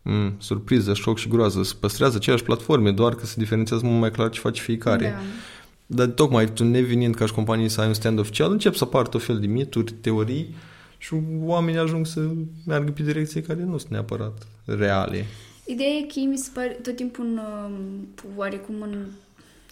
Mm, 0.02 0.34
surpriză, 0.38 0.94
șoc 0.94 1.18
și 1.18 1.28
groază. 1.28 1.62
Se 1.62 1.74
păstrează 1.80 2.16
aceeași 2.16 2.42
platforme, 2.42 2.90
doar 2.90 3.14
că 3.14 3.26
se 3.26 3.34
diferențiază 3.38 3.86
mult 3.86 4.00
mai 4.00 4.10
clar 4.10 4.30
ce 4.30 4.40
face 4.40 4.62
fiecare. 4.62 5.04
Da. 5.04 5.22
Dar 5.86 6.06
tocmai 6.06 6.52
tu 6.52 6.64
nevenind 6.64 7.14
ca 7.14 7.26
și 7.26 7.32
companie 7.32 7.68
să 7.68 7.80
ai 7.80 7.86
un 7.86 7.94
stand 7.94 8.18
oficial, 8.18 8.50
încep 8.50 8.74
să 8.74 8.84
apară 8.84 9.08
tot 9.08 9.22
fel 9.22 9.40
de 9.40 9.46
mituri, 9.46 9.92
teorii 9.92 10.54
și 10.98 11.14
oamenii 11.42 11.80
ajung 11.80 12.06
să 12.06 12.20
meargă 12.66 12.90
pe 12.90 13.02
direcții 13.02 13.42
care 13.42 13.62
nu 13.64 13.78
sunt 13.78 13.90
neapărat 13.90 14.46
reale. 14.64 15.26
Ideea 15.64 15.90
e 15.90 16.02
că 16.02 16.12
ei 16.16 16.24
mi 16.24 16.36
se 16.36 16.50
pare 16.54 16.68
tot 16.82 16.96
timpul 16.96 17.24
în, 17.24 17.38
um, 17.38 18.08
oarecum 18.36 18.82
în 18.82 19.06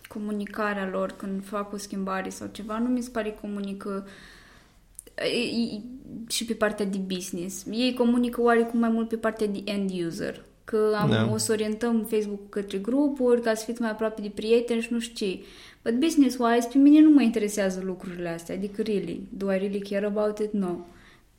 comunicarea 0.08 0.88
lor 0.92 1.14
când 1.16 1.44
fac 1.44 1.72
o 1.72 1.76
schimbare 1.76 2.28
sau 2.28 2.48
ceva, 2.52 2.78
nu 2.78 2.88
mi 2.88 3.02
se 3.02 3.10
pare 3.10 3.28
că 3.30 3.36
comunică 3.40 4.06
e- 4.06 4.06
e- 4.06 4.12
și 6.28 6.44
pe 6.44 6.52
partea 6.52 6.86
de 6.86 6.98
business. 6.98 7.64
Ei 7.72 7.94
comunică 7.94 8.40
oarecum 8.42 8.80
mai 8.80 8.90
mult 8.90 9.08
pe 9.08 9.16
partea 9.16 9.46
de 9.46 9.62
end 9.64 9.90
user. 10.06 10.42
Că 10.64 10.96
am, 11.00 11.10
Da. 11.10 11.30
o 11.32 11.36
să 11.36 11.52
orientăm 11.52 12.06
Facebook 12.10 12.48
către 12.48 12.78
grupuri 12.78 13.40
ca 13.42 13.54
să 13.54 13.64
fiți 13.66 13.80
mai 13.80 13.90
aproape 13.90 14.20
de 14.22 14.30
prieteni 14.34 14.80
și 14.80 14.92
nu 14.92 15.00
știu 15.00 15.26
ce. 15.26 15.38
But 15.82 15.94
business-wise, 16.00 16.68
pe 16.72 16.78
mine 16.78 17.00
nu 17.00 17.10
mă 17.10 17.22
interesează 17.22 17.82
lucrurile 17.84 18.28
astea. 18.28 18.54
Adică, 18.54 18.82
really, 18.82 19.20
do 19.36 19.52
I 19.52 19.58
really 19.58 19.80
care 19.90 20.06
about 20.06 20.38
it? 20.38 20.52
No. 20.52 20.74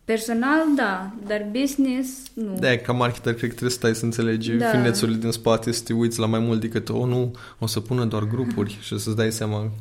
Personal, 0.06 0.64
da, 0.76 1.12
dar 1.28 1.48
business, 1.60 2.10
nu. 2.34 2.58
De 2.60 2.82
ca 2.86 2.94
marketer, 2.94 3.34
cred 3.34 3.50
că 3.50 3.56
trebuie 3.56 3.70
să 3.70 3.78
stai 3.78 3.96
să 3.96 4.06
înțelegi 4.06 4.52
Da. 4.52 4.66
da. 4.66 4.72
finețurile 4.78 5.18
din 5.18 5.32
spate, 5.32 5.72
să 5.72 5.84
te 5.84 5.94
uiți 5.94 6.20
la 6.20 6.26
mai 6.26 6.40
mult 6.40 6.60
decât 6.62 6.90
o, 6.90 7.06
nu, 7.06 7.36
o 7.60 7.68
să 7.68 7.80
pună 7.80 8.06
doar 8.06 8.24
grupuri 8.24 8.78
și 8.82 9.00
să-ți 9.00 9.16
dai 9.16 9.32
seama. 9.32 9.72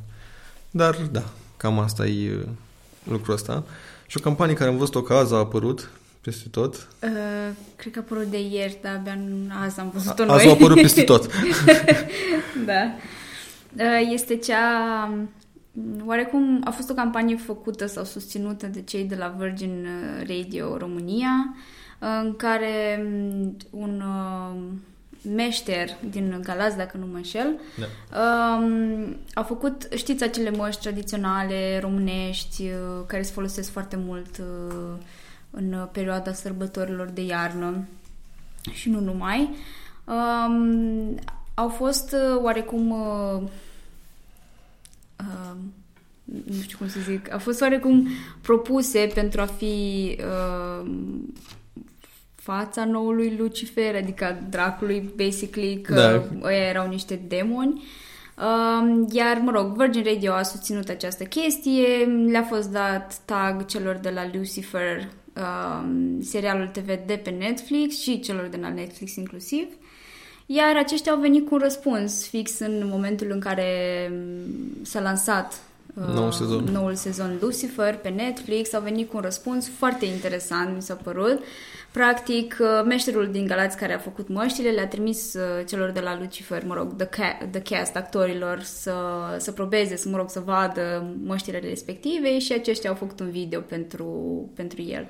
Dar, 0.70 0.96
da, 1.12 1.24
cam 1.56 1.78
asta 1.78 2.06
e 2.06 2.34
uh, 2.34 2.42
lucrul 3.10 3.34
ăsta. 3.34 3.64
Și 4.10 4.16
o 4.16 4.20
campanie 4.20 4.54
care 4.54 4.70
am 4.70 4.76
văzut-o 4.76 5.02
că 5.02 5.14
azi 5.14 5.34
a 5.34 5.36
apărut 5.36 5.90
peste 6.20 6.48
tot. 6.48 6.74
Uh, 7.02 7.08
cred 7.76 7.92
că 7.92 7.98
a 7.98 8.02
apărut 8.06 8.26
de 8.30 8.40
ieri, 8.40 8.78
dar 8.82 8.94
abia 8.94 9.12
în- 9.12 9.50
azi 9.62 9.80
am 9.80 9.90
văzut-o 9.94 10.24
noi. 10.24 10.34
Azi 10.36 10.46
a 10.46 10.50
apărut 10.50 10.80
peste 10.80 11.02
tot. 11.02 11.26
da. 12.70 12.82
Uh, 13.76 14.08
este 14.12 14.36
cea... 14.36 15.04
m, 15.04 15.28
Oarecum 16.06 16.60
a 16.64 16.70
fost 16.70 16.90
o 16.90 16.94
campanie 16.94 17.36
făcută 17.36 17.86
sau 17.86 18.04
susținută 18.04 18.66
de 18.66 18.82
cei 18.82 19.04
de 19.04 19.14
la 19.16 19.34
Virgin 19.38 19.86
uh, 19.86 20.26
Radio 20.28 20.76
România, 20.76 21.54
uh, 22.00 22.08
în 22.24 22.36
care 22.36 23.02
m, 23.42 23.56
un 23.70 24.02
uh, 24.06 24.60
meșter 25.22 25.96
din 26.10 26.40
Galați, 26.42 26.76
dacă 26.76 26.96
nu 26.96 27.06
mă 27.06 27.16
înșel, 27.16 27.60
Da. 27.76 27.86
Um, 28.20 29.16
au 29.34 29.42
făcut, 29.42 29.88
știți, 29.94 30.24
acele 30.24 30.50
măști 30.50 30.80
tradiționale 30.80 31.78
românești 31.80 32.62
uh, 32.62 33.04
care 33.06 33.22
se 33.22 33.32
folosesc 33.32 33.70
foarte 33.70 33.96
mult 33.96 34.38
uh, 34.38 34.92
în 35.50 35.72
uh, 35.72 35.88
perioada 35.92 36.32
sărbătorilor 36.32 37.06
de 37.06 37.22
iarnă 37.22 37.84
și 38.72 38.90
nu 38.90 39.00
numai. 39.00 39.54
Um, 40.04 41.18
au 41.54 41.68
fost 41.68 42.12
uh, 42.12 42.42
oarecum 42.42 42.90
uh, 42.90 43.42
uh, 45.20 45.56
nu 46.24 46.62
știu 46.62 46.78
cum 46.78 46.88
să 46.88 47.00
zic, 47.00 47.32
au 47.32 47.38
fost 47.38 47.60
oarecum 47.60 48.08
propuse 48.40 49.10
pentru 49.14 49.40
a 49.40 49.46
fi 49.46 50.16
uh, 50.20 50.90
fața 52.52 52.84
noului 52.84 53.36
Lucifer, 53.38 53.94
adică 53.94 54.24
a 54.24 54.36
dracului, 54.48 55.12
basically, 55.16 55.80
că 55.80 55.94
Da. 55.94 56.22
ăia 56.42 56.68
erau 56.68 56.88
niște 56.88 57.20
demoni. 57.28 57.82
Um, 58.36 59.08
iar, 59.12 59.40
mă 59.44 59.50
rog, 59.50 59.76
Virgin 59.76 60.02
Radio 60.04 60.32
a 60.32 60.42
susținut 60.42 60.88
această 60.88 61.24
chestie, 61.24 61.86
le-a 62.30 62.42
fost 62.42 62.70
dat 62.70 63.16
tag 63.24 63.66
celor 63.66 63.94
de 64.02 64.10
la 64.10 64.30
Lucifer, 64.32 65.08
um, 65.36 66.22
serialul 66.22 66.66
TV 66.66 66.86
de 67.06 67.20
pe 67.22 67.30
Netflix 67.30 68.00
și 68.00 68.20
celor 68.20 68.46
de 68.46 68.58
la 68.60 68.68
Netflix 68.68 69.14
inclusiv. 69.14 69.66
Iar 70.46 70.76
aceștia 70.76 71.12
au 71.12 71.20
venit 71.20 71.48
cu 71.48 71.54
un 71.54 71.60
răspuns 71.60 72.28
fix 72.28 72.58
în 72.58 72.82
momentul 72.90 73.30
în 73.30 73.40
care 73.40 73.72
m, 74.12 74.84
s-a 74.84 75.00
lansat 75.00 75.60
uh, 75.94 76.14
noul 76.14 76.32
sezon. 76.32 76.64
noul 76.72 76.94
sezon 76.94 77.38
Lucifer 77.40 77.96
pe 77.96 78.08
Netflix. 78.08 78.72
Au 78.72 78.82
venit 78.82 79.10
cu 79.10 79.16
un 79.16 79.22
răspuns 79.22 79.70
foarte 79.78 80.06
interesant, 80.06 80.74
mi 80.74 80.82
s-a 80.82 80.94
părut. 80.94 81.42
Practic, 81.92 82.56
uh, 82.60 82.84
meșterul 82.86 83.28
din 83.32 83.46
Galați 83.46 83.76
care 83.76 83.94
a 83.94 83.98
făcut 83.98 84.28
măștile 84.28 84.70
le-a 84.70 84.86
trimis 84.86 85.34
uh, 85.34 85.66
celor 85.68 85.90
de 85.90 86.00
la 86.00 86.18
Lucifer, 86.18 86.64
mă 86.66 86.74
rog, 86.74 86.96
the, 86.96 87.06
ca- 87.06 87.48
the 87.50 87.60
cast, 87.60 87.96
actorilor, 87.96 88.60
să, 88.60 88.94
să 89.38 89.52
probeze, 89.52 89.96
să, 89.96 90.08
mă 90.08 90.16
rog, 90.16 90.30
să 90.30 90.42
vadă 90.44 91.14
măștile 91.24 91.58
respective 91.58 92.38
și 92.38 92.52
aceștia 92.52 92.90
au 92.90 92.96
făcut 92.96 93.20
un 93.20 93.30
video 93.30 93.60
pentru, 93.60 94.06
pentru 94.54 94.82
el. 94.82 95.08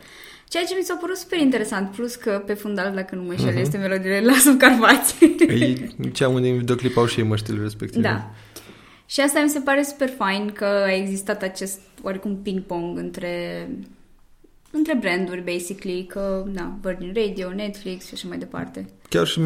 Ceea 0.49 0.65
ce 0.65 0.75
mi 0.79 0.85
s-a 0.85 0.95
părut 1.01 1.17
super 1.17 1.39
interesant, 1.39 1.91
plus 1.91 2.15
că 2.15 2.43
pe 2.47 2.55
fundal, 2.55 2.95
dacă 2.95 3.15
nu 3.15 3.23
mă 3.23 3.31
înșel, 3.31 3.53
uh-huh. 3.53 3.61
este 3.61 3.77
melodiile 3.77 4.21
la 4.21 4.35
sub 4.35 4.59
Carpați. 4.59 5.15
Ei, 5.49 5.95
cea 6.13 6.29
unde 6.29 6.49
în 6.49 6.59
videoclip 6.59 6.97
au 6.97 7.07
și 7.07 7.21
ei 7.21 7.27
măștile 7.27 7.63
respective. 7.63 8.03
Da. 8.03 8.31
Și 9.07 9.21
asta 9.21 9.41
mi 9.41 9.49
se 9.49 9.61
pare 9.61 9.83
super 9.83 10.09
fain 10.09 10.53
că 10.53 10.65
a 10.65 10.93
existat 10.95 11.43
acest 11.43 11.81
oarecum 12.03 12.37
ping-pong 12.43 12.99
între 12.99 13.69
între 14.71 14.97
branduri, 15.01 15.45
basically, 15.53 16.07
că, 16.09 16.45
na, 16.53 16.79
Virgin 16.83 17.13
Radio, 17.15 17.53
Netflix 17.55 18.07
și 18.07 18.15
așa 18.15 18.29
mai 18.29 18.39
departe. 18.39 18.89
Chiar 19.09 19.27
și 19.27 19.41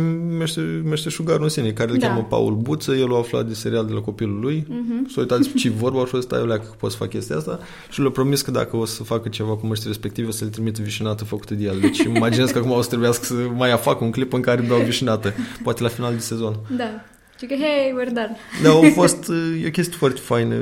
meșteșugarul 0.84 1.42
în 1.42 1.48
sine, 1.48 1.72
care 1.72 1.90
îl 1.90 1.98
da. 1.98 2.06
cheamă 2.06 2.22
Paul 2.22 2.54
Buță, 2.54 2.92
el 2.94 3.14
a 3.14 3.18
aflat 3.18 3.46
de 3.46 3.54
serial 3.54 3.86
de 3.86 3.92
la 3.92 4.00
copilul 4.00 4.40
lui, 4.40 4.66
uh-huh. 4.68 5.12
s-a 5.12 5.20
uitat 5.20 5.52
ce 5.52 5.70
vorba 5.70 6.06
și 6.06 6.16
ăsta, 6.16 6.36
eu 6.36 6.46
leacă 6.46 6.64
că 6.68 6.74
pot 6.78 6.90
să 6.90 6.96
fac 6.96 7.08
chestia 7.08 7.36
asta 7.36 7.60
și 7.90 8.00
le-a 8.00 8.10
promis 8.10 8.42
că 8.42 8.50
dacă 8.50 8.76
o 8.76 8.84
să 8.84 9.02
facă 9.02 9.28
ceva 9.28 9.56
cu 9.56 9.66
măștii 9.66 9.88
respective, 9.88 10.28
o 10.28 10.30
să 10.30 10.44
le 10.44 10.50
trimite 10.50 10.82
vișinată 10.82 11.24
făcută 11.24 11.54
de 11.54 11.64
el. 11.64 11.80
Deci 11.80 11.98
imaginez 12.16 12.50
că 12.50 12.58
acum 12.58 12.70
o 12.70 12.82
să 12.82 12.88
trebuiască 12.88 13.24
să 13.24 13.34
mai 13.34 13.70
facă 13.70 14.04
un 14.04 14.10
clip 14.10 14.32
în 14.32 14.40
care 14.40 14.62
beau 14.62 14.80
vișinată, 14.80 15.34
poate 15.62 15.82
la 15.82 15.88
final 15.88 16.12
de 16.12 16.20
sezon. 16.20 16.56
Da. 16.76 17.04
Și 17.38 17.46
că, 17.46 17.54
hey, 17.54 17.92
we're 18.00 18.12
done. 18.12 18.36
Da, 18.62 18.70
a 18.70 18.90
fost 18.94 19.28
e 19.62 19.66
o 19.66 19.70
chestie 19.70 19.96
foarte 19.96 20.20
faină 20.20 20.56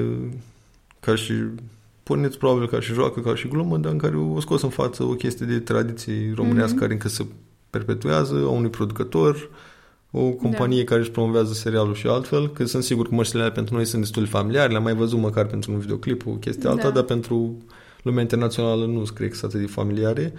ca 1.01 1.15
și 1.15 1.33
porniți 2.11 2.39
probabil 2.39 2.69
ca 2.69 2.81
și 2.81 2.93
joacă, 2.93 3.21
ca 3.21 3.35
și 3.35 3.49
glumă, 3.49 3.77
dar 3.77 3.93
în 3.93 3.99
care 3.99 4.17
o 4.17 4.41
scos 4.41 4.63
în 4.63 4.69
față 4.69 5.03
o 5.03 5.15
chestie 5.15 5.47
de 5.47 5.59
tradiție 5.59 6.33
românească 6.35 6.77
mm-hmm. 6.77 6.81
care 6.81 6.93
încă 6.93 7.09
se 7.09 7.27
perpetuează, 7.71 8.35
a 8.35 8.49
unui 8.49 8.71
producător, 8.71 9.51
o 10.11 10.31
companie 10.31 10.83
da. 10.83 10.85
care 10.85 11.01
își 11.01 11.11
promovează 11.11 11.53
serialul 11.53 11.95
și 11.95 12.07
altfel, 12.07 12.49
că 12.49 12.65
sunt 12.65 12.83
sigur 12.83 13.09
că 13.09 13.15
mărțile 13.15 13.41
alea 13.41 13.53
pentru 13.53 13.75
noi 13.75 13.85
sunt 13.85 14.01
destul 14.01 14.23
de 14.23 14.29
familiare, 14.29 14.71
le-am 14.71 14.83
mai 14.83 14.95
văzut 14.95 15.19
măcar 15.19 15.47
pentru 15.47 15.73
un 15.73 15.79
videoclip, 15.79 16.27
o 16.27 16.31
chestie 16.31 16.63
da. 16.63 16.71
alta, 16.71 16.91
dar 16.91 17.03
pentru 17.03 17.57
lumea 18.03 18.23
internațională 18.23 18.87
nu 18.87 19.03
cred 19.15 19.29
că 19.29 19.37
sunt 19.37 19.51
atât 19.51 19.67
de 19.67 19.73
familiare. 19.73 20.33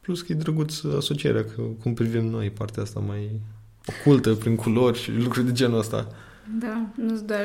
Plus 0.00 0.22
că 0.22 0.32
e 0.32 0.34
drăguț 0.34 0.84
asocierea, 0.96 1.44
că 1.44 1.62
cum 1.82 1.94
privim 1.94 2.24
noi 2.24 2.50
partea 2.50 2.82
asta 2.82 3.00
mai 3.00 3.40
ocultă 3.98 4.34
prin 4.34 4.56
culori 4.56 4.98
și 4.98 5.10
lucruri 5.12 5.46
de 5.46 5.52
genul 5.52 5.78
ăsta. 5.78 6.06
Da, 6.58 6.86
nu-ți 6.96 7.26
doar 7.26 7.40